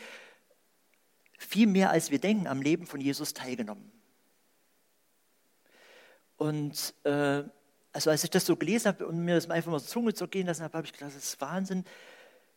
viel 1.38 1.67
mehr 1.67 1.90
als 1.90 2.11
wir 2.11 2.19
denken 2.19 2.47
am 2.47 2.61
Leben 2.61 2.87
von 2.87 3.00
Jesus 3.00 3.33
teilgenommen. 3.33 3.90
Und 6.38 6.95
äh, 7.04 7.42
also 7.92 8.11
als 8.11 8.25
ich 8.25 8.30
das 8.30 8.47
so 8.47 8.57
gelesen 8.57 8.88
habe 8.88 9.07
und 9.07 9.18
mir 9.18 9.35
das 9.35 9.50
einfach 9.50 9.71
mal 9.71 9.80
Zunge 9.80 10.14
zu 10.14 10.28
gehen 10.28 10.47
lassen 10.47 10.62
habe, 10.62 10.78
habe 10.78 10.87
ich 10.87 10.92
gedacht, 10.92 11.11
das 11.14 11.23
ist 11.23 11.40
Wahnsinn, 11.40 11.85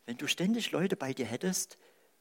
wenn 0.05 0.17
du 0.17 0.27
ständig 0.27 0.71
Leute 0.71 0.95
bei 0.95 1.13
dir 1.13 1.25
hättest, 1.25 1.77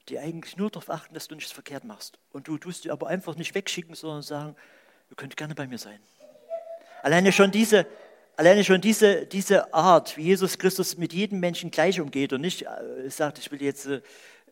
die 0.09 0.19
eigentlich 0.19 0.57
nur 0.57 0.71
darauf 0.71 0.91
achten, 0.91 1.15
dass 1.15 1.29
du 1.29 1.35
nichts 1.35 1.53
verkehrt 1.53 1.85
machst. 1.85 2.19
Und 2.33 2.49
du 2.49 2.59
tust 2.59 2.85
die 2.85 2.91
aber 2.91 3.09
einfach 3.09 3.37
nicht 3.37 3.55
wegschicken, 3.55 3.95
sondern 3.95 4.23
sagen, 4.23 4.57
ihr 5.11 5.17
könnt 5.17 5.37
gerne 5.37 5.55
bei 5.55 5.67
mir 5.67 5.79
sein. 5.79 6.01
Alleine 7.03 7.33
schon 7.33 7.51
diese, 7.51 7.87
alleine 8.37 8.65
schon 8.65 8.81
diese, 8.81 9.27
diese 9.27 9.73
Art, 9.75 10.17
wie 10.17 10.23
Jesus 10.23 10.59
Christus 10.59 10.97
mit 10.97 11.13
jedem 11.13 11.41
Menschen 11.41 11.71
gleich 11.71 12.01
umgeht 12.01 12.33
und 12.33 12.41
nicht 12.41 12.63
äh, 12.63 13.11
sagt, 13.11 13.39
ich 13.39 13.51
will 13.53 13.63
jetzt 13.63 13.87
äh, 13.87 14.01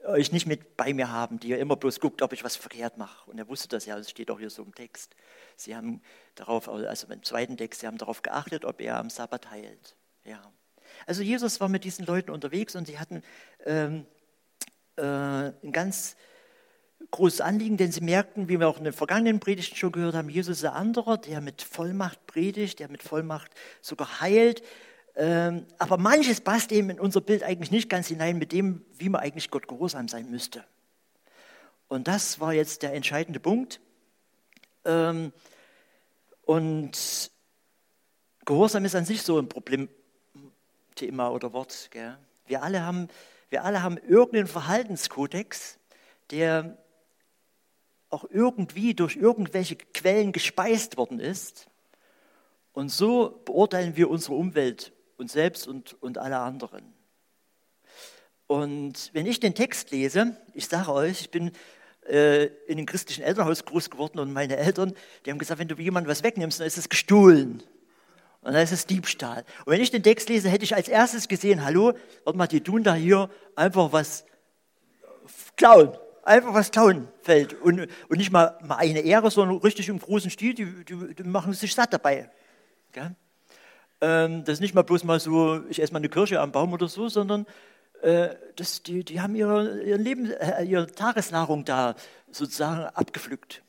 euch 0.04 0.32
nicht 0.32 0.46
mit 0.46 0.76
bei 0.76 0.92
mir 0.94 1.10
haben, 1.10 1.40
die 1.40 1.48
ihr 1.48 1.58
immer 1.58 1.76
bloß 1.76 2.00
guckt, 2.00 2.22
ob 2.22 2.32
ich 2.32 2.44
was 2.44 2.56
verkehrt 2.56 2.98
mache. 2.98 3.30
Und 3.30 3.38
er 3.38 3.48
wusste 3.48 3.68
das 3.68 3.86
ja, 3.86 3.96
das 3.96 4.10
steht 4.10 4.30
auch 4.30 4.38
hier 4.38 4.50
so 4.50 4.62
im 4.62 4.74
Text. 4.74 5.14
Sie 5.56 5.76
haben 5.76 6.00
darauf, 6.34 6.68
also 6.68 7.06
im 7.12 7.22
zweiten 7.22 7.56
Text, 7.56 7.80
sie 7.80 7.86
haben 7.86 7.98
darauf 7.98 8.22
geachtet, 8.22 8.64
ob 8.64 8.80
er 8.80 8.98
am 8.98 9.10
Sabbat 9.10 9.50
heilt. 9.50 9.96
Ja. 10.24 10.40
Also 11.06 11.22
Jesus 11.22 11.60
war 11.60 11.68
mit 11.68 11.84
diesen 11.84 12.06
Leuten 12.06 12.30
unterwegs 12.30 12.74
und 12.76 12.86
sie 12.86 12.98
hatten 12.98 13.22
ähm, 13.64 14.06
äh, 14.96 15.02
ein 15.02 15.72
ganz 15.72 16.16
großes 17.10 17.40
Anliegen, 17.40 17.76
denn 17.76 17.92
sie 17.92 18.00
merkten, 18.00 18.48
wie 18.48 18.60
wir 18.60 18.68
auch 18.68 18.78
in 18.78 18.84
den 18.84 18.92
vergangenen 18.92 19.40
Predigten 19.40 19.76
schon 19.76 19.92
gehört 19.92 20.14
haben, 20.14 20.28
Jesus 20.28 20.58
ist 20.58 20.64
ein 20.64 20.72
anderer, 20.72 21.16
der 21.16 21.40
mit 21.40 21.62
Vollmacht 21.62 22.26
predigt, 22.26 22.80
der 22.80 22.90
mit 22.90 23.02
Vollmacht 23.02 23.52
sogar 23.80 24.20
heilt. 24.20 24.62
Ähm, 25.18 25.66
aber 25.78 25.98
manches 25.98 26.40
passt 26.40 26.72
eben 26.72 26.88
in 26.88 27.00
unser 27.00 27.20
Bild 27.20 27.42
eigentlich 27.42 27.70
nicht 27.70 27.90
ganz 27.90 28.08
hinein 28.08 28.38
mit 28.38 28.52
dem, 28.52 28.86
wie 28.96 29.10
man 29.10 29.20
eigentlich 29.20 29.50
Gott 29.50 29.68
gehorsam 29.68 30.08
sein 30.08 30.30
müsste. 30.30 30.64
Und 31.88 32.08
das 32.08 32.40
war 32.40 32.54
jetzt 32.54 32.82
der 32.82 32.94
entscheidende 32.94 33.40
Punkt. 33.40 33.80
Ähm, 34.86 35.32
und 36.46 37.30
Gehorsam 38.48 38.86
ist 38.86 38.94
an 38.94 39.04
sich 39.04 39.20
so 39.20 39.38
ein 39.38 39.46
Problemthema 39.46 41.28
oder 41.28 41.52
Wort. 41.52 41.90
Wir 42.46 42.62
alle 42.62 42.82
haben 42.82 43.08
wir 43.50 43.62
alle 43.62 43.82
haben 43.82 43.98
irgendeinen 43.98 44.46
Verhaltenskodex, 44.46 45.78
der 46.30 46.78
auch 48.08 48.24
irgendwie 48.30 48.94
durch 48.94 49.16
irgendwelche 49.16 49.76
Quellen 49.76 50.32
gespeist 50.32 50.96
worden 50.96 51.20
ist. 51.20 51.68
Und 52.72 52.90
so 52.90 53.42
beurteilen 53.44 53.96
wir 53.96 54.08
unsere 54.08 54.34
Umwelt, 54.34 54.92
uns 55.18 55.32
selbst 55.32 55.66
und, 55.66 56.00
und 56.02 56.18
alle 56.18 56.38
anderen. 56.38 56.94
Und 58.46 59.10
wenn 59.12 59.26
ich 59.26 59.40
den 59.40 59.54
Text 59.54 59.90
lese, 59.90 60.36
ich 60.54 60.66
sage 60.68 60.92
euch, 60.92 61.20
ich 61.20 61.30
bin 61.30 61.52
äh, 62.08 62.46
in 62.66 62.78
einem 62.78 62.86
christlichen 62.86 63.22
Elternhaus 63.22 63.64
groß 63.64 63.90
geworden 63.90 64.18
und 64.18 64.32
meine 64.32 64.56
Eltern, 64.56 64.94
die 65.24 65.30
haben 65.30 65.38
gesagt, 65.38 65.60
wenn 65.60 65.68
du 65.68 65.74
jemandem 65.76 66.10
was 66.10 66.22
wegnimmst, 66.22 66.60
dann 66.60 66.66
ist 66.66 66.78
es 66.78 66.88
gestohlen. 66.88 67.62
Und 68.40 68.52
dann 68.54 68.62
ist 68.62 68.72
es 68.72 68.86
Diebstahl. 68.86 69.44
Und 69.66 69.72
wenn 69.72 69.80
ich 69.80 69.90
den 69.90 70.02
Text 70.02 70.28
lese, 70.28 70.48
hätte 70.48 70.64
ich 70.64 70.74
als 70.74 70.88
erstes 70.88 71.28
gesehen, 71.28 71.64
hallo, 71.64 71.92
warte 72.24 72.38
mal, 72.38 72.46
die 72.46 72.62
tun 72.62 72.82
da 72.82 72.94
hier 72.94 73.28
einfach 73.56 73.92
was 73.92 74.24
klauen. 75.56 75.92
Einfach 76.22 76.54
was 76.54 76.70
klauen 76.70 77.08
fällt. 77.22 77.54
Und, 77.60 77.88
und 78.08 78.16
nicht 78.16 78.30
mal, 78.30 78.58
mal 78.62 78.76
eine 78.76 79.00
Ehre, 79.00 79.30
sondern 79.30 79.58
richtig 79.58 79.88
im 79.88 79.98
großen 79.98 80.30
Stil, 80.30 80.54
die, 80.54 80.84
die, 80.84 81.14
die 81.14 81.22
machen 81.24 81.52
sich 81.52 81.74
satt 81.74 81.92
dabei. 81.92 82.30
Ähm, 84.00 84.44
das 84.44 84.54
ist 84.54 84.60
nicht 84.60 84.74
mal 84.74 84.82
bloß 84.82 85.04
mal 85.04 85.20
so, 85.20 85.62
ich 85.68 85.82
esse 85.82 85.92
mal 85.92 85.98
eine 85.98 86.08
Kirsche 86.08 86.40
am 86.40 86.52
Baum 86.52 86.72
oder 86.72 86.88
so, 86.88 87.08
sondern 87.08 87.46
äh, 88.02 88.30
das, 88.56 88.82
die, 88.82 89.04
die 89.04 89.20
haben 89.20 89.34
ihre, 89.34 89.82
ihr 89.82 89.98
Leben, 89.98 90.30
äh, 90.30 90.64
ihre 90.64 90.86
Tagesnahrung 90.86 91.64
da 91.64 91.96
sozusagen 92.30 92.84
abgepflückt. 92.94 93.62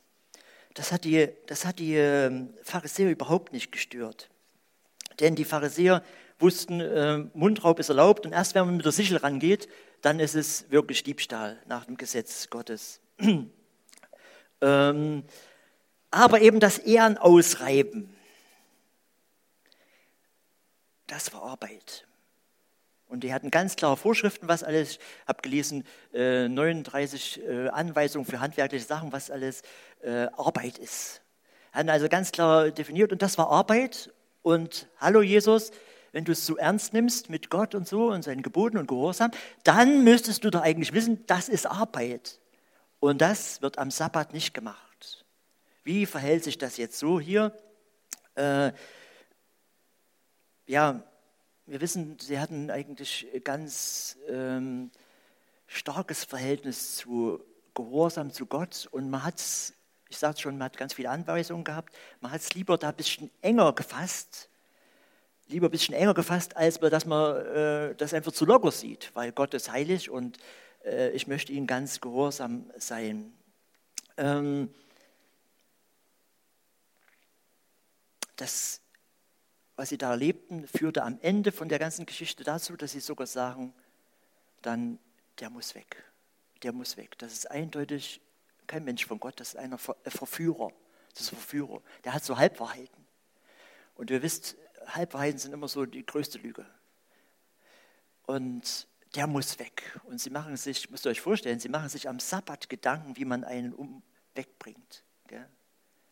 Das 0.76 0.92
hat 0.92 1.04
die, 1.04 1.30
das 1.48 1.66
hat 1.66 1.80
die 1.80 1.96
äh, 1.96 2.46
Pharisäer 2.64 3.10
überhaupt 3.10 3.54
nicht 3.54 3.72
gestört. 3.72 4.30
Denn 5.20 5.36
die 5.36 5.46
Pharisäer 5.46 6.04
wussten, 6.38 6.80
äh, 6.80 7.26
Mundraub 7.34 7.80
ist 7.80 7.90
erlaubt 7.90 8.26
und 8.26 8.32
erst 8.32 8.56
wenn 8.56 8.66
man 8.66 8.78
mit 8.78 8.86
der 8.86 8.92
Sichel 8.92 9.18
rangeht, 9.18 9.68
dann 10.02 10.20
ist 10.20 10.36
es 10.36 10.70
wirklich 10.72 11.04
Diebstahl 11.04 11.58
nach 11.68 11.86
dem 11.86 11.98
Gesetz 11.98 12.50
Gottes. 12.50 13.02
ähm, 14.62 15.24
aber 16.12 16.42
eben 16.42 16.60
das 16.60 16.78
Ehren 16.78 17.18
ausreiben, 17.18 18.16
das 21.12 21.34
war 21.34 21.44
Arbeit. 21.44 22.06
Und 23.08 23.24
die 23.24 23.34
hatten 23.34 23.50
ganz 23.50 23.76
klare 23.76 23.98
Vorschriften, 23.98 24.48
was 24.48 24.64
alles, 24.64 24.94
ich 24.94 25.00
habe 25.28 25.42
gelesen, 25.42 25.84
äh, 26.14 26.48
39 26.48 27.42
äh, 27.42 27.68
Anweisungen 27.70 28.26
für 28.26 28.40
handwerkliche 28.40 28.86
Sachen, 28.86 29.12
was 29.12 29.32
alles 29.32 29.64
äh, 30.02 30.28
Arbeit 30.38 30.78
ist. 30.78 31.22
Hatten 31.72 31.90
also 31.90 32.08
ganz 32.08 32.32
klar 32.32 32.70
definiert 32.70 33.12
und 33.12 33.22
das 33.22 33.38
war 33.38 33.50
Arbeit 33.50 34.14
und 34.44 34.88
hallo 35.00 35.22
Jesus, 35.22 35.72
wenn 36.12 36.26
du 36.26 36.32
es 36.32 36.46
so 36.46 36.58
ernst 36.58 36.94
nimmst 36.94 37.30
mit 37.30 37.50
Gott 37.50 37.74
und 37.74 37.88
so 37.88 38.12
und 38.12 38.24
seinen 38.24 38.44
Geboten 38.44 38.78
und 38.78 38.88
Gehorsam, 38.88 39.32
dann 39.64 40.04
müsstest 40.04 40.44
du 40.44 40.52
doch 40.52 40.62
eigentlich 40.62 40.94
wissen, 40.94 41.26
das 41.26 41.50
ist 41.50 41.66
Arbeit. 41.66 42.40
Und 43.00 43.22
das 43.22 43.62
wird 43.62 43.78
am 43.78 43.92
Sabbat 43.92 44.34
nicht 44.34 44.54
gemacht. 44.54 45.26
Wie 45.84 46.06
verhält 46.06 46.44
sich 46.44 46.58
das 46.58 46.78
jetzt 46.78 47.00
so 47.00 47.20
hier? 47.20 47.54
Äh, 48.36 48.72
ja, 50.70 51.04
wir 51.66 51.82
wissen, 51.82 52.18
sie 52.20 52.40
hatten 52.40 52.70
eigentlich 52.70 53.28
ganz 53.44 54.18
ähm, 54.28 54.92
starkes 55.68 56.24
Verhältnis 56.24 56.96
zu 56.96 57.44
Gehorsam 57.74 58.32
zu 58.32 58.46
Gott 58.46 58.88
und 58.92 59.10
man 59.10 59.24
hat 59.24 59.40
es 59.40 59.74
ich 60.10 60.18
sage 60.18 60.34
es 60.34 60.42
schon, 60.42 60.58
man 60.58 60.66
hat 60.66 60.78
ganz 60.78 60.96
viele 60.96 61.12
Anweisungen 61.12 61.64
gehabt. 61.64 61.96
Man 62.20 62.32
hat 62.32 62.42
es 62.42 62.56
lieber 62.56 62.80
da 62.80 62.90
ein 62.90 62.96
bisschen 62.96 63.30
enger 63.42 63.74
gefasst, 63.74 64.50
lieber 65.48 65.68
ein 65.68 65.72
bisschen 65.72 65.94
enger 65.94 66.16
gefasst, 66.16 66.58
als 66.58 66.80
dass 66.80 67.06
man 67.06 67.46
äh, 67.46 67.96
das 67.96 68.14
einfach 68.16 68.32
zu 68.32 68.46
locker 68.46 68.72
sieht, 68.72 69.12
weil 69.14 69.32
Gott 69.32 69.54
ist 69.54 69.72
heilig 69.72 70.10
und 70.10 70.40
äh, 70.84 71.12
ich 71.12 71.28
möchte 71.28 71.54
ihm 71.54 71.68
ganz 71.68 72.02
gehorsam 72.02 72.72
sein. 72.78 73.34
Ähm, 74.18 74.74
das, 78.36 78.82
was 79.80 79.88
sie 79.88 79.98
da 79.98 80.10
erlebten, 80.10 80.68
führte 80.68 81.04
am 81.04 81.18
Ende 81.22 81.54
von 81.54 81.70
der 81.70 81.80
ganzen 81.80 82.06
Geschichte 82.06 82.44
dazu, 82.44 82.76
dass 82.76 82.92
sie 82.92 83.00
sogar 83.00 83.28
sagen, 83.28 83.74
dann, 84.62 85.00
der 85.40 85.50
muss 85.50 85.74
weg. 85.74 86.04
Der 86.64 86.74
muss 86.74 86.98
weg. 86.98 87.18
Das 87.18 87.32
ist 87.32 87.50
eindeutig 87.50 88.20
kein 88.68 88.84
Mensch 88.84 89.06
von 89.06 89.22
Gott, 89.22 89.40
das 89.40 89.54
ist 89.54 89.56
ein 89.56 89.72
äh, 89.72 89.78
Verführer. 90.10 90.74
Das 91.14 91.22
ist 91.22 91.32
ein 91.32 91.38
Verführer. 91.38 91.82
Der 92.04 92.14
hat 92.14 92.26
so 92.26 92.38
Halbwahrheiten. 92.38 93.06
Und 93.96 94.12
ihr 94.12 94.22
wisst, 94.22 94.58
Halbwahrheiten 94.86 95.40
sind 95.40 95.54
immer 95.54 95.70
so 95.70 95.86
die 95.86 96.06
größte 96.06 96.40
Lüge. 96.40 96.66
Und 98.24 98.86
der 99.16 99.28
muss 99.28 99.60
weg. 99.60 99.98
Und 100.04 100.20
sie 100.20 100.30
machen 100.30 100.58
sich, 100.58 100.90
müsst 100.90 101.06
ihr 101.06 101.12
euch 101.12 101.22
vorstellen, 101.22 101.62
sie 101.62 101.70
machen 101.70 101.88
sich 101.88 102.10
am 102.10 102.20
Sabbat 102.20 102.68
Gedanken, 102.68 103.16
wie 103.16 103.24
man 103.24 103.46
einen 103.46 103.74
um 103.74 104.04
wegbringt. 104.36 105.06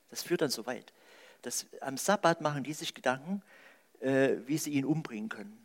Das 0.10 0.24
führt 0.24 0.42
dann 0.42 0.52
so 0.52 0.66
weit. 0.66 0.94
Das, 1.42 1.66
am 1.82 1.98
Sabbat 1.98 2.40
machen 2.40 2.64
die 2.64 2.74
sich 2.74 2.94
Gedanken, 2.94 3.44
äh, 4.02 4.38
wie 4.46 4.58
sie 4.58 4.72
ihn 4.72 4.86
umbringen 4.86 5.30
können. 5.30 5.58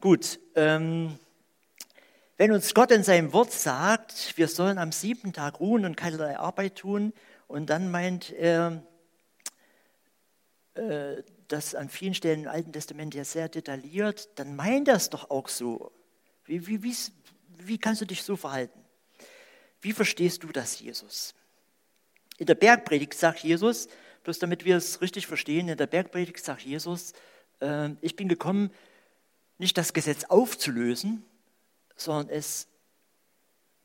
Gut, 0.00 0.38
ähm, 0.54 1.18
wenn 2.36 2.52
uns 2.52 2.74
Gott 2.74 2.90
in 2.90 3.02
seinem 3.02 3.32
Wort 3.32 3.52
sagt, 3.52 4.36
wir 4.36 4.48
sollen 4.48 4.78
am 4.78 4.92
siebten 4.92 5.32
Tag 5.32 5.58
ruhen 5.60 5.84
und 5.84 5.96
keinerlei 5.96 6.38
Arbeit 6.38 6.76
tun, 6.76 7.12
und 7.48 7.70
dann 7.70 7.90
meint 7.90 8.32
er, 8.32 8.82
äh, 10.74 11.22
das 11.48 11.74
an 11.74 11.88
vielen 11.88 12.14
Stellen 12.14 12.42
im 12.42 12.48
Alten 12.48 12.72
Testament 12.72 13.14
ja 13.14 13.24
sehr 13.24 13.48
detailliert, 13.48 14.28
dann 14.38 14.56
meint 14.56 14.88
er 14.88 14.96
es 14.96 15.10
doch 15.10 15.30
auch 15.30 15.48
so. 15.48 15.92
Wie, 16.44 16.66
wie, 16.66 16.96
wie 17.58 17.78
kannst 17.78 18.00
du 18.00 18.04
dich 18.04 18.22
so 18.22 18.36
verhalten? 18.36 18.80
Wie 19.80 19.92
verstehst 19.92 20.42
du 20.42 20.48
das, 20.48 20.80
Jesus? 20.80 21.34
In 22.38 22.46
der 22.46 22.56
Bergpredigt 22.56 23.14
sagt 23.14 23.40
Jesus, 23.40 23.88
bloß 24.26 24.40
damit 24.40 24.64
wir 24.64 24.76
es 24.76 25.00
richtig 25.00 25.28
verstehen, 25.28 25.68
in 25.68 25.78
der 25.78 25.86
Bergpredigt 25.86 26.44
sagt 26.44 26.62
Jesus, 26.62 27.12
äh, 27.60 27.90
ich 28.00 28.16
bin 28.16 28.26
gekommen, 28.26 28.72
nicht 29.56 29.78
das 29.78 29.92
Gesetz 29.92 30.24
aufzulösen, 30.24 31.24
sondern 31.94 32.28
es 32.34 32.66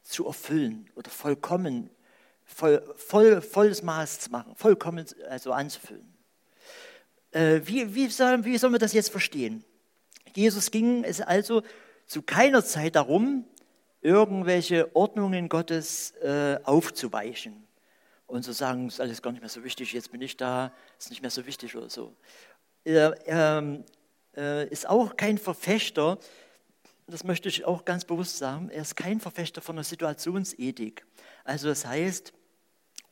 zu 0.02 0.26
erfüllen 0.26 0.90
oder 0.96 1.12
vollkommen, 1.12 1.92
voll, 2.44 2.84
voll, 2.96 3.40
volles 3.44 3.84
Maß 3.84 4.22
zu 4.22 4.32
machen, 4.32 4.56
vollkommen 4.56 5.06
also 5.30 5.52
anzufüllen. 5.52 6.12
Äh, 7.30 7.62
wie, 7.66 7.94
wie, 7.94 8.08
soll, 8.08 8.44
wie 8.44 8.58
sollen 8.58 8.74
wir 8.74 8.80
das 8.80 8.94
jetzt 8.94 9.12
verstehen? 9.12 9.64
Jesus 10.34 10.72
ging 10.72 11.04
es 11.04 11.22
also 11.22 11.62
zu 12.08 12.24
keiner 12.24 12.66
Zeit 12.66 12.96
darum, 12.96 13.46
irgendwelche 14.02 14.96
Ordnungen 14.96 15.50
Gottes 15.50 16.16
äh, 16.16 16.58
aufzuweichen 16.64 17.68
und 18.32 18.44
zu 18.44 18.54
sagen, 18.54 18.88
ist 18.88 19.02
alles 19.02 19.22
gar 19.22 19.32
nicht 19.32 19.42
mehr 19.42 19.50
so 19.50 19.64
wichtig, 19.64 19.94
jetzt 19.94 20.12
bin 20.12 20.22
ich 20.22 20.38
da, 20.38 20.74
ist 20.98 21.10
nicht 21.10 21.22
mehr 21.22 21.32
so 21.32 21.46
wichtig 21.46 21.76
oder 21.76 21.90
so. 21.90 22.16
Er, 22.84 23.28
er 23.28 23.84
äh, 24.36 24.68
ist 24.70 24.88
auch 24.88 25.18
kein 25.18 25.38
Verfechter, 25.38 26.18
das 27.08 27.24
möchte 27.26 27.50
ich 27.50 27.66
auch 27.66 27.84
ganz 27.84 28.06
bewusst 28.06 28.38
sagen, 28.38 28.70
er 28.70 28.84
ist 28.84 28.96
kein 28.96 29.20
Verfechter 29.20 29.62
von 29.62 29.76
einer 29.76 29.84
Situationsethik. 29.84 31.06
Also 31.44 31.68
das 31.68 31.86
heißt, 31.86 32.32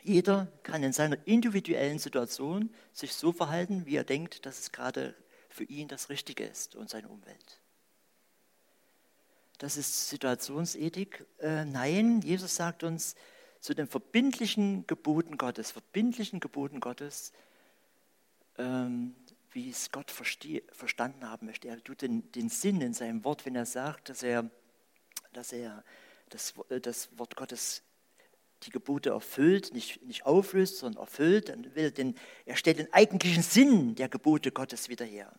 jeder 0.02 0.48
kann 0.64 0.84
in 0.84 0.94
seiner 0.94 1.18
individuellen 1.28 2.00
Situation 2.00 2.74
sich 2.94 3.14
so 3.14 3.34
verhalten, 3.34 3.86
wie 3.86 3.98
er 3.98 4.06
denkt, 4.06 4.46
dass 4.46 4.60
es 4.60 4.72
gerade 4.72 5.14
für 5.50 5.66
ihn 5.66 5.90
das 5.90 6.10
Richtige 6.10 6.46
ist 6.46 6.76
und 6.76 6.90
seine 6.90 7.10
Umwelt. 7.10 7.60
Das 9.58 9.76
ist 9.76 10.08
Situationsethik. 10.08 11.26
Äh, 11.40 11.66
nein, 11.66 12.22
Jesus 12.22 12.56
sagt 12.56 12.84
uns 12.84 13.16
zu 13.60 13.74
den 13.74 13.88
verbindlichen 13.88 14.88
Geboten 14.88 15.38
Gottes, 15.38 15.72
verbindlichen 15.72 16.40
Geboten 16.40 16.80
Gottes, 16.80 17.34
ähm, 18.58 19.16
wie 19.52 19.70
es 19.70 19.92
Gott 19.92 20.12
verstanden 20.12 21.30
haben 21.30 21.48
möchte. 21.48 21.68
Er 21.68 21.84
tut 21.84 22.02
den, 22.02 22.32
den, 22.32 22.50
Sinn 22.50 22.82
in 22.82 22.94
seinem 22.94 23.24
Wort, 23.24 23.46
wenn 23.46 23.56
er 23.56 23.66
sagt, 23.66 24.10
dass 24.10 24.24
er, 24.24 24.50
dass 25.34 25.52
er 25.52 25.84
das, 26.30 26.54
das 26.82 27.10
Wort 27.18 27.36
Gottes 27.36 27.84
die 28.64 28.72
Gebote 28.72 29.12
erfüllt, 29.12 29.74
nicht, 29.74 30.02
nicht 30.04 30.26
auflöst, 30.26 30.78
sondern 30.78 31.02
erfüllt, 31.02 31.50
dann 31.50 31.74
will 31.76 31.92
den, 31.92 32.16
er 32.46 32.58
stellt 32.58 32.80
den 32.80 32.94
eigentlichen 32.94 33.42
Sinn 33.42 33.96
der 33.96 34.10
Gebote 34.10 34.52
Gottes 34.52 34.90
wieder 34.90 35.06
her. 35.06 35.34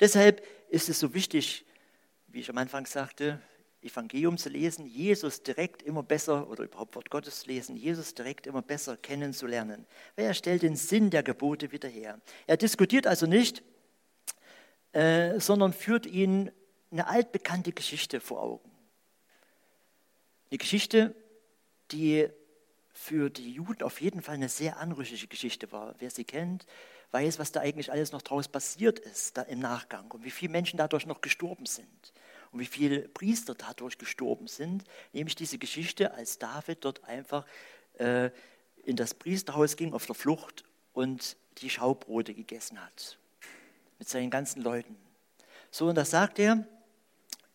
Deshalb 0.00 0.46
ist 0.68 0.88
es 0.88 1.00
so 1.00 1.14
wichtig, 1.14 1.64
wie 2.28 2.40
ich 2.40 2.50
am 2.50 2.58
Anfang 2.58 2.86
sagte, 2.86 3.40
Evangelium 3.82 4.38
zu 4.38 4.48
lesen, 4.48 4.86
Jesus 4.86 5.42
direkt 5.42 5.82
immer 5.82 6.02
besser 6.02 6.48
oder 6.48 6.64
überhaupt 6.64 6.94
Wort 6.94 7.10
Gottes 7.10 7.46
lesen, 7.46 7.76
Jesus 7.76 8.14
direkt 8.14 8.46
immer 8.46 8.62
besser 8.62 8.96
kennenzulernen. 8.96 9.86
Weil 10.14 10.26
er 10.26 10.34
stellt 10.34 10.62
den 10.62 10.76
Sinn 10.76 11.10
der 11.10 11.22
Gebote 11.22 11.72
wieder 11.72 11.88
her. 11.88 12.20
Er 12.46 12.56
diskutiert 12.56 13.06
also 13.06 13.26
nicht, 13.26 13.62
äh, 14.92 15.40
sondern 15.40 15.72
führt 15.72 16.06
ihnen 16.06 16.50
eine 16.90 17.08
altbekannte 17.08 17.72
Geschichte 17.72 18.20
vor 18.20 18.42
Augen. 18.42 18.70
Eine 20.50 20.58
Geschichte, 20.58 21.14
die 21.90 22.28
für 22.92 23.30
die 23.30 23.52
Juden 23.52 23.82
auf 23.82 24.00
jeden 24.00 24.22
Fall 24.22 24.34
eine 24.34 24.50
sehr 24.50 24.76
anrüchige 24.76 25.26
Geschichte 25.26 25.72
war. 25.72 25.94
Wer 25.98 26.10
sie 26.10 26.24
kennt, 26.24 26.66
weiß, 27.10 27.38
was 27.38 27.50
da 27.50 27.60
eigentlich 27.60 27.90
alles 27.90 28.12
noch 28.12 28.22
draus 28.22 28.48
passiert 28.48 28.98
ist 28.98 29.36
da 29.36 29.42
im 29.42 29.58
Nachgang 29.58 30.10
und 30.10 30.24
wie 30.24 30.30
viele 30.30 30.52
Menschen 30.52 30.76
dadurch 30.76 31.06
noch 31.06 31.20
gestorben 31.20 31.66
sind 31.66 32.12
und 32.52 32.60
wie 32.60 32.66
viele 32.66 33.08
Priester 33.08 33.54
dadurch 33.54 33.98
gestorben 33.98 34.46
sind. 34.46 34.84
Nämlich 35.12 35.34
diese 35.34 35.58
Geschichte, 35.58 36.14
als 36.14 36.38
David 36.38 36.84
dort 36.84 37.04
einfach 37.04 37.46
äh, 37.98 38.30
in 38.84 38.96
das 38.96 39.14
Priesterhaus 39.14 39.76
ging 39.76 39.92
auf 39.92 40.06
der 40.06 40.14
Flucht 40.14 40.64
und 40.92 41.36
die 41.58 41.70
Schaubrote 41.70 42.34
gegessen 42.34 42.82
hat 42.82 43.18
mit 43.98 44.08
seinen 44.08 44.30
ganzen 44.30 44.62
Leuten. 44.62 44.96
So, 45.70 45.88
und 45.88 45.94
das 45.94 46.10
sagt 46.10 46.38
er, 46.38 46.66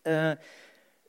äh, 0.04 0.38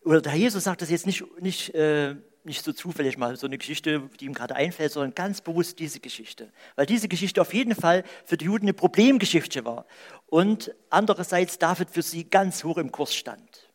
oder 0.05 0.21
der 0.21 0.35
Jesus 0.35 0.65
sagt 0.65 0.83
das 0.83 0.91
jetzt 0.91 1.07
nicht, 1.07 1.25
nicht 1.41 1.75
äh, 1.75 2.17
nicht 2.49 2.65
so 2.65 2.73
zufällig 2.73 3.19
mal 3.19 3.37
so 3.37 3.47
eine 3.47 3.59
Geschichte, 3.59 4.11
die 4.19 4.25
ihm 4.25 4.35
gerade 4.35 4.57
einfällt, 4.57 4.93
sondern 4.93 5.15
ganz 5.15 5.41
bewusst 5.41 5.79
diese 5.79 6.01
Geschichte. 6.01 6.51
Weil 6.75 6.87
diese 6.87 7.07
Geschichte 7.09 7.41
auf 7.41 7.55
jeden 7.55 7.75
Fall 7.75 8.05
für 8.25 8.37
die 8.37 8.47
Juden 8.47 8.65
eine 8.65 8.73
Problemgeschichte 8.73 9.65
war 9.65 9.87
und 10.27 10.75
andererseits 10.91 11.59
David 11.59 11.91
für 11.91 12.03
sie 12.03 12.25
ganz 12.25 12.65
hoch 12.65 12.79
im 12.79 12.91
Kurs 12.91 13.15
stand. 13.15 13.68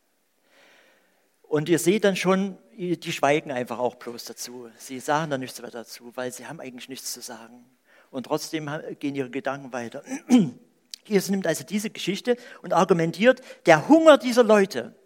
Und 1.54 1.68
ihr 1.68 1.78
seht 1.78 2.02
dann 2.02 2.16
schon, 2.16 2.58
die 2.76 3.12
schweigen 3.12 3.52
einfach 3.52 3.78
auch 3.78 3.94
bloß 3.94 4.24
dazu. 4.24 4.68
Sie 4.76 4.98
sagen 4.98 5.30
dann 5.30 5.38
nichts 5.38 5.62
mehr 5.62 5.70
dazu, 5.70 6.10
weil 6.16 6.32
sie 6.32 6.48
haben 6.48 6.58
eigentlich 6.58 6.88
nichts 6.88 7.12
zu 7.12 7.20
sagen. 7.20 7.64
Und 8.10 8.26
trotzdem 8.26 8.68
gehen 8.98 9.14
ihre 9.14 9.30
Gedanken 9.30 9.72
weiter. 9.72 10.02
Jesus 11.06 11.30
nimmt 11.30 11.46
also 11.46 11.62
diese 11.62 11.90
Geschichte 11.90 12.36
und 12.62 12.72
argumentiert, 12.72 13.40
der 13.66 13.86
Hunger 13.86 14.18
dieser 14.18 14.42
Leute, 14.42 14.96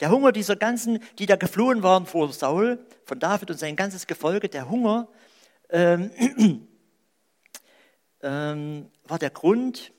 der 0.00 0.10
Hunger 0.10 0.32
dieser 0.32 0.54
ganzen, 0.54 0.98
die 1.18 1.24
da 1.24 1.36
geflohen 1.36 1.82
waren 1.82 2.04
vor 2.04 2.30
Saul, 2.30 2.78
von 3.06 3.18
David 3.18 3.50
und 3.50 3.58
sein 3.58 3.74
ganzes 3.74 4.06
Gefolge, 4.06 4.50
der 4.50 4.68
Hunger 4.68 5.08
ähm, 5.70 6.10
ähm, 8.22 8.90
war 9.04 9.18
der 9.18 9.30
Grund, 9.30 9.94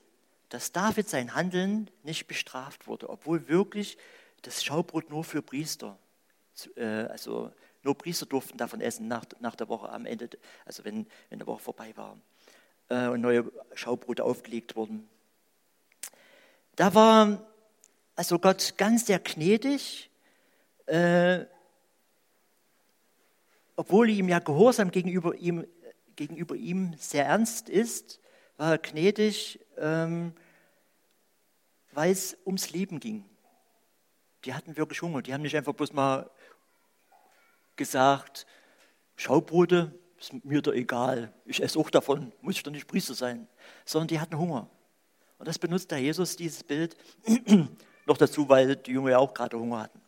dass 0.48 0.70
David 0.70 1.08
sein 1.08 1.34
Handeln 1.34 1.90
nicht 2.04 2.28
bestraft 2.28 2.86
wurde, 2.86 3.10
obwohl 3.10 3.48
wirklich 3.48 3.98
das 4.42 4.64
Schaubrot 4.64 5.10
nur 5.10 5.24
für 5.24 5.42
Priester, 5.42 5.98
äh, 6.76 6.84
also 6.84 7.52
nur 7.82 7.96
Priester 7.96 8.26
durften 8.26 8.58
davon 8.58 8.80
essen 8.80 9.08
nach, 9.08 9.24
nach 9.40 9.56
der 9.56 9.68
Woche 9.68 9.88
am 9.88 10.06
Ende, 10.06 10.30
also 10.64 10.84
wenn, 10.84 11.06
wenn 11.30 11.38
die 11.38 11.46
Woche 11.46 11.62
vorbei 11.62 11.96
war 11.96 12.18
äh, 12.88 13.08
und 13.08 13.20
neue 13.20 13.50
Schaubrote 13.74 14.24
aufgelegt 14.24 14.76
wurden. 14.76 15.08
Da 16.76 16.94
war 16.94 17.46
also 18.14 18.38
Gott 18.38 18.74
ganz 18.76 19.06
sehr 19.06 19.20
gnädig, 19.20 20.10
äh, 20.86 21.44
obwohl 23.76 24.10
ihm 24.10 24.28
ja 24.28 24.40
Gehorsam 24.40 24.90
gegenüber 24.90 25.34
ihm, 25.36 25.66
gegenüber 26.16 26.56
ihm 26.56 26.94
sehr 26.98 27.26
ernst 27.26 27.68
ist, 27.68 28.20
war 28.56 28.72
er 28.72 28.78
gnädig, 28.78 29.60
ähm, 29.76 30.32
weil 31.92 32.10
es 32.10 32.36
ums 32.44 32.70
Leben 32.70 32.98
ging. 32.98 33.24
Die 34.48 34.54
hatten 34.54 34.78
wirklich 34.78 35.02
Hunger. 35.02 35.20
Die 35.20 35.34
haben 35.34 35.42
nicht 35.42 35.54
einfach 35.54 35.74
bloß 35.74 35.92
mal 35.92 36.30
gesagt, 37.76 38.46
Schaubrote, 39.14 39.92
ist 40.18 40.42
mir 40.42 40.62
doch 40.62 40.72
egal, 40.72 41.34
ich 41.44 41.62
esse 41.62 41.78
auch 41.78 41.90
davon, 41.90 42.32
muss 42.40 42.56
ich 42.56 42.62
doch 42.62 42.72
nicht 42.72 42.86
Priester 42.86 43.12
sein, 43.12 43.46
sondern 43.84 44.08
die 44.08 44.18
hatten 44.18 44.38
Hunger. 44.38 44.70
Und 45.36 45.48
das 45.48 45.58
benutzt 45.58 45.90
der 45.90 45.98
Jesus, 45.98 46.34
dieses 46.34 46.64
Bild, 46.64 46.96
noch 48.06 48.16
dazu, 48.16 48.48
weil 48.48 48.76
die 48.76 48.92
Jünger 48.92 49.10
ja 49.10 49.18
auch 49.18 49.34
gerade 49.34 49.58
Hunger 49.58 49.80
hatten. 49.80 50.00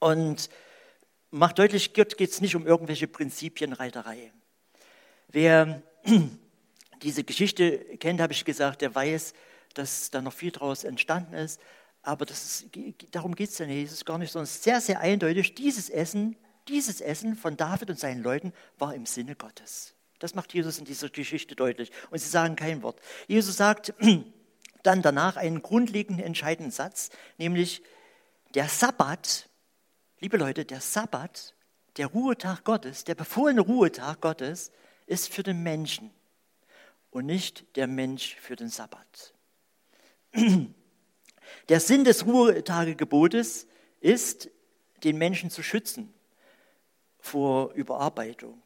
Und 0.00 0.50
macht 1.30 1.60
deutlich, 1.60 1.94
Gott 1.94 2.16
geht 2.16 2.30
es 2.30 2.40
nicht 2.40 2.56
um 2.56 2.66
irgendwelche 2.66 3.06
Prinzipienreiterei. 3.06 4.32
Wer 5.28 5.80
diese 7.02 7.22
Geschichte 7.22 7.78
kennt, 7.98 8.20
habe 8.20 8.32
ich 8.32 8.44
gesagt, 8.44 8.82
der 8.82 8.92
weiß, 8.92 9.32
dass 9.74 10.10
da 10.10 10.20
noch 10.20 10.32
viel 10.32 10.50
daraus 10.50 10.82
entstanden 10.82 11.34
ist. 11.34 11.60
Aber 12.04 12.28
ist, 12.28 12.66
darum 13.12 13.34
geht 13.34 13.50
es 13.50 13.58
ja 13.58 13.66
nicht. 13.66 13.90
Es 13.90 14.04
gar 14.04 14.18
nicht, 14.18 14.30
sondern 14.30 14.46
sehr, 14.46 14.80
sehr 14.80 15.00
eindeutig. 15.00 15.54
Dieses 15.54 15.88
Essen, 15.88 16.36
dieses 16.68 17.00
Essen 17.00 17.34
von 17.34 17.56
David 17.56 17.90
und 17.90 17.98
seinen 17.98 18.22
Leuten 18.22 18.52
war 18.78 18.94
im 18.94 19.06
Sinne 19.06 19.34
Gottes. 19.34 19.94
Das 20.18 20.34
macht 20.34 20.52
Jesus 20.52 20.78
in 20.78 20.84
dieser 20.84 21.08
Geschichte 21.08 21.56
deutlich. 21.56 21.90
Und 22.10 22.18
sie 22.18 22.28
sagen 22.28 22.56
kein 22.56 22.82
Wort. 22.82 23.00
Jesus 23.26 23.56
sagt, 23.56 23.94
dann 24.82 25.00
danach 25.00 25.36
einen 25.36 25.62
grundlegenden, 25.62 26.24
entscheidenden 26.24 26.70
Satz, 26.70 27.08
nämlich 27.38 27.82
der 28.54 28.68
Sabbat, 28.68 29.48
liebe 30.20 30.36
Leute, 30.36 30.66
der 30.66 30.80
Sabbat, 30.80 31.54
der 31.96 32.08
Ruhetag 32.08 32.64
Gottes, 32.64 33.04
der 33.04 33.14
befohlene 33.14 33.62
Ruhetag 33.62 34.20
Gottes, 34.20 34.72
ist 35.06 35.32
für 35.32 35.42
den 35.42 35.62
Menschen 35.62 36.10
und 37.10 37.24
nicht 37.24 37.76
der 37.76 37.86
Mensch 37.86 38.36
für 38.36 38.56
den 38.56 38.68
Sabbat. 38.68 39.34
Der 41.68 41.80
Sinn 41.80 42.04
des 42.04 42.26
Ruhetagegebotes 42.26 43.66
ist, 44.00 44.50
den 45.02 45.18
Menschen 45.18 45.50
zu 45.50 45.62
schützen 45.62 46.12
vor 47.18 47.72
Überarbeitung. 47.72 48.62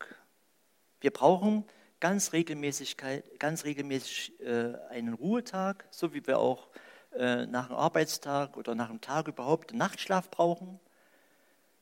Wir 1.00 1.12
brauchen 1.12 1.64
ganz, 2.00 2.32
Regelmäßigkeit, 2.32 3.38
ganz 3.38 3.64
regelmäßig 3.64 4.40
äh, 4.40 4.74
einen 4.90 5.14
Ruhetag, 5.14 5.84
so 5.90 6.14
wie 6.14 6.26
wir 6.26 6.38
auch 6.38 6.68
äh, 7.14 7.46
nach 7.46 7.70
einem 7.70 7.78
Arbeitstag 7.78 8.56
oder 8.56 8.74
nach 8.74 8.90
einem 8.90 9.00
Tag 9.00 9.28
überhaupt 9.28 9.74
Nachtschlaf 9.74 10.30
brauchen. 10.30 10.80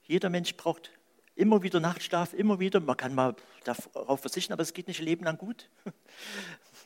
Jeder 0.02 0.30
Mensch 0.30 0.56
braucht 0.56 0.90
immer 1.34 1.62
wieder 1.62 1.80
Nachtschlaf, 1.80 2.32
immer 2.32 2.60
wieder. 2.60 2.80
Man 2.80 2.96
kann 2.96 3.14
mal 3.14 3.36
darauf 3.64 4.20
verzichten, 4.20 4.52
aber 4.52 4.62
es 4.62 4.72
geht 4.72 4.88
nicht 4.88 5.00
ein 5.00 5.06
Leben 5.06 5.24
lang 5.24 5.38
gut. 5.38 5.68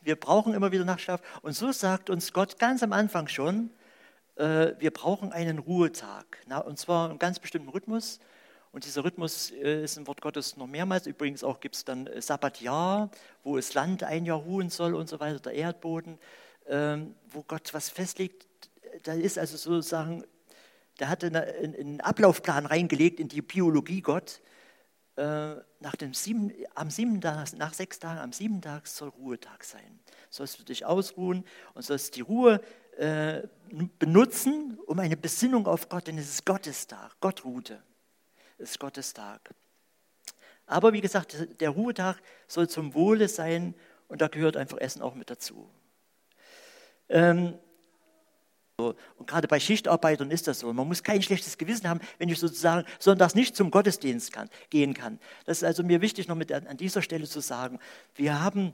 Wir 0.03 0.17
brauchen 0.17 0.55
immer 0.55 0.73
wieder 0.73 0.85
Nachtschlaf. 0.85 1.21
Und 1.43 1.53
so 1.53 1.73
sagt 1.73 2.11
uns 2.11 2.33
Gott 2.33 2.59
ganz 2.59 2.83
am 2.83 2.93
Anfang 2.93 3.29
schon, 3.29 3.71
äh, 4.37 4.75
wir 4.79 4.91
brauchen 4.91 5.33
einen 5.33 5.59
Ruhetag. 5.59 6.39
und 6.65 6.79
zwar 6.79 7.11
einen 7.11 7.19
ganz 7.19 7.39
bestimmten 7.39 7.69
Rhythmus. 7.69 8.21
Und 8.73 8.85
dieser 8.85 9.05
Rhythmus 9.05 9.51
äh, 9.51 9.85
ist 9.85 9.97
im 9.97 10.07
Wort 10.07 10.21
Gottes 10.21 10.57
noch 10.57 10.67
mehrmals. 10.67 11.07
Übrigens 11.07 11.43
auch 11.43 11.61
gibt 11.61 11.75
es 11.75 11.85
dann 11.85 12.07
äh, 12.07 12.23
Sabbatjahr, 12.23 13.11
wo 13.43 13.57
das 13.57 13.75
Land 13.75 14.05
ein 14.05 14.25
Jahr 14.25 14.39
ruhen 14.39 14.71
soll 14.71 14.95
und 14.95 15.09
so 15.09 15.19
weiter, 15.19 15.41
der 15.41 15.55
Erdboden, 15.55 16.19
ähm, 16.69 17.15
wo 17.31 17.43
Gott 17.43 17.75
was 17.75 17.91
festlegt. 17.91 18.47
Da 19.03 19.15
ist 19.15 19.39
also 19.39 19.57
sozusagen, 19.57 20.25
der 21.01 21.09
hatte 21.09 21.27
einen 21.27 22.01
Ablaufplan 22.01 22.67
reingelegt 22.67 23.19
in 23.19 23.29
die 23.29 23.43
Biologie 23.43 24.03
Gott. 24.03 24.41
Äh, 25.17 25.57
nach 25.81 25.97
dem 25.97 26.15
sieben, 26.15 26.53
am 26.75 26.91
sieben 26.91 27.21
Tag, 27.21 27.53
nach 27.55 27.75
sechs 27.75 27.99
Tagen, 27.99 28.21
am 28.21 28.33
sieben 28.33 28.63
Tag 28.63 28.87
soll 28.87 29.09
Ruhetag 29.09 29.65
sein. 29.65 29.99
Sollst 30.29 30.61
du 30.61 30.63
dich 30.63 30.85
ausruhen 30.85 31.45
und 31.75 31.83
sollst 31.83 32.15
die 32.17 32.21
Ruhe 32.21 32.61
benutzen, 33.99 34.79
um 34.87 34.99
eine 34.99 35.17
Besinnung 35.17 35.67
auf 35.67 35.89
Gott, 35.89 36.07
denn 36.07 36.19
es 36.19 36.29
ist 36.29 36.47
Gottestag, 36.47 37.17
Gott 37.21 37.45
ruhte 37.45 37.83
ist 38.61 38.79
Gottes 38.79 39.13
Tag. 39.13 39.55
Aber 40.67 40.93
wie 40.93 41.01
gesagt, 41.01 41.37
der 41.61 41.71
Ruhetag 41.71 42.17
soll 42.47 42.69
zum 42.69 42.95
Wohle 42.95 43.29
sein 43.29 43.75
und 44.09 44.21
da 44.21 44.29
gehört 44.29 44.57
einfach 44.57 44.79
Essen 44.79 45.03
auch 45.03 45.15
mit 45.15 45.31
dazu. 45.31 45.69
Ähm, 47.09 47.59
und 48.77 49.27
gerade 49.27 49.47
bei 49.47 49.61
Schichtarbeitern 49.61 50.31
ist 50.31 50.47
das 50.47 50.61
so. 50.61 50.73
Man 50.73 50.89
muss 50.89 51.03
kein 51.03 51.23
schlechtes 51.23 51.59
Gewissen 51.59 51.89
haben, 51.89 52.01
wenn 52.19 52.29
ich 52.31 52.39
sozusagen 52.39 52.87
sonntags 52.99 53.35
nicht 53.35 53.55
zum 53.57 53.71
Gottesdienst 53.71 54.33
kann, 54.33 54.49
gehen 54.71 54.95
kann. 54.95 55.19
Das 55.45 55.59
ist 55.59 55.65
also 55.65 55.83
mir 55.83 56.01
wichtig, 56.01 56.29
noch 56.29 56.37
mit 56.37 56.51
an 56.53 56.77
dieser 56.77 57.03
Stelle 57.03 57.27
zu 57.27 57.41
sagen. 57.41 57.79
Wir 58.15 58.41
haben 58.41 58.73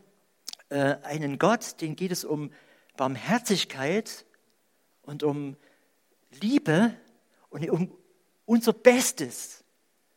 äh, 0.69 0.97
einen 1.03 1.39
Gott, 1.39 1.81
den 1.81 1.97
geht 1.97 2.13
es 2.13 2.25
um 2.25 2.53
Barmherzigkeit 2.97 4.25
und 5.03 5.23
um 5.23 5.57
Liebe 6.41 6.95
und 7.51 7.69
um 7.71 7.93
unser 8.45 8.73
Bestes. 8.73 9.65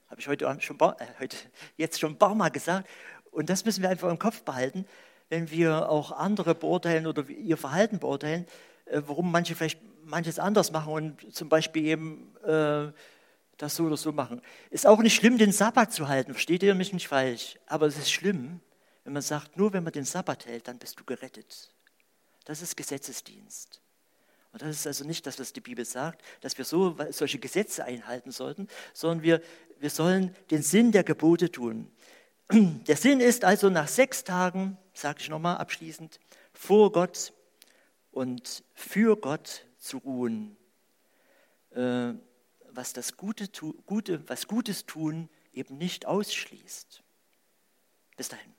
Habe 0.07 0.21
ich 0.21 0.27
heute, 0.27 0.45
schon, 0.59 0.77
äh, 0.79 1.05
heute 1.19 1.37
jetzt 1.77 1.99
schon 1.99 2.13
ein 2.13 2.17
paar 2.17 2.35
Mal 2.35 2.49
gesagt. 2.49 2.89
Und 3.31 3.49
das 3.49 3.65
müssen 3.65 3.81
wir 3.81 3.89
einfach 3.89 4.09
im 4.09 4.19
Kopf 4.19 4.41
behalten, 4.41 4.85
wenn 5.29 5.51
wir 5.51 5.89
auch 5.89 6.11
andere 6.11 6.55
beurteilen 6.55 7.05
oder 7.05 7.27
ihr 7.29 7.57
Verhalten 7.57 7.99
beurteilen, 7.99 8.45
äh, 8.85 9.01
warum 9.05 9.31
manche 9.31 9.55
vielleicht 9.55 9.79
manches 10.03 10.39
anders 10.39 10.71
machen 10.71 10.91
und 10.91 11.35
zum 11.35 11.49
Beispiel 11.49 11.85
eben 11.85 12.35
äh, 12.43 12.91
das 13.57 13.75
so 13.75 13.85
oder 13.85 13.97
so 13.97 14.11
machen. 14.11 14.41
Ist 14.71 14.87
auch 14.87 14.99
nicht 14.99 15.15
schlimm, 15.15 15.37
den 15.37 15.51
Sabbat 15.51 15.93
zu 15.93 16.07
halten, 16.07 16.33
versteht 16.33 16.63
ihr 16.63 16.73
mich 16.73 16.93
nicht 16.93 17.07
falsch. 17.07 17.59
Aber 17.67 17.85
es 17.85 17.97
ist 17.97 18.11
schlimm, 18.11 18.61
wenn 19.03 19.13
man 19.13 19.21
sagt, 19.21 19.57
nur 19.57 19.73
wenn 19.73 19.83
man 19.83 19.93
den 19.93 20.05
Sabbat 20.05 20.45
hält, 20.45 20.67
dann 20.67 20.79
bist 20.79 20.99
du 20.99 21.03
gerettet. 21.03 21.71
Das 22.49 22.63
ist 22.63 22.75
Gesetzesdienst. 22.75 23.79
Und 24.51 24.63
das 24.63 24.71
ist 24.71 24.88
also 24.88 25.05
nicht 25.05 25.27
das, 25.27 25.38
was 25.38 25.53
die 25.53 25.62
Bibel 25.62 25.85
sagt, 25.85 26.23
dass 26.41 26.57
wir 26.57 26.65
so, 26.65 26.97
solche 27.12 27.38
Gesetze 27.38 27.85
einhalten 27.85 28.31
sollten, 28.31 28.67
sondern 28.91 29.21
wir, 29.21 29.43
wir 29.77 29.91
sollen 29.91 30.35
den 30.49 30.63
Sinn 30.63 30.91
der 30.91 31.03
Gebote 31.03 31.51
tun. 31.51 31.91
Der 32.51 32.97
Sinn 32.97 33.19
ist 33.19 33.45
also 33.45 33.69
nach 33.69 33.88
sechs 33.88 34.23
Tagen, 34.23 34.79
sage 34.95 35.19
ich 35.21 35.29
nochmal 35.29 35.57
abschließend, 35.57 36.19
vor 36.51 36.91
Gott 36.91 37.33
und 38.09 38.63
für 38.73 39.15
Gott 39.15 39.67
zu 39.77 39.99
ruhen. 39.99 40.57
Äh, 41.69 42.13
was 42.71 42.93
das 42.93 43.15
Gute, 43.15 43.47
Gute, 43.85 44.27
was 44.27 44.47
Gutes 44.47 44.88
tun 44.88 45.29
eben 45.53 45.77
nicht 45.77 46.07
ausschließt. 46.07 47.03
Bis 48.17 48.29
dahin. 48.29 48.59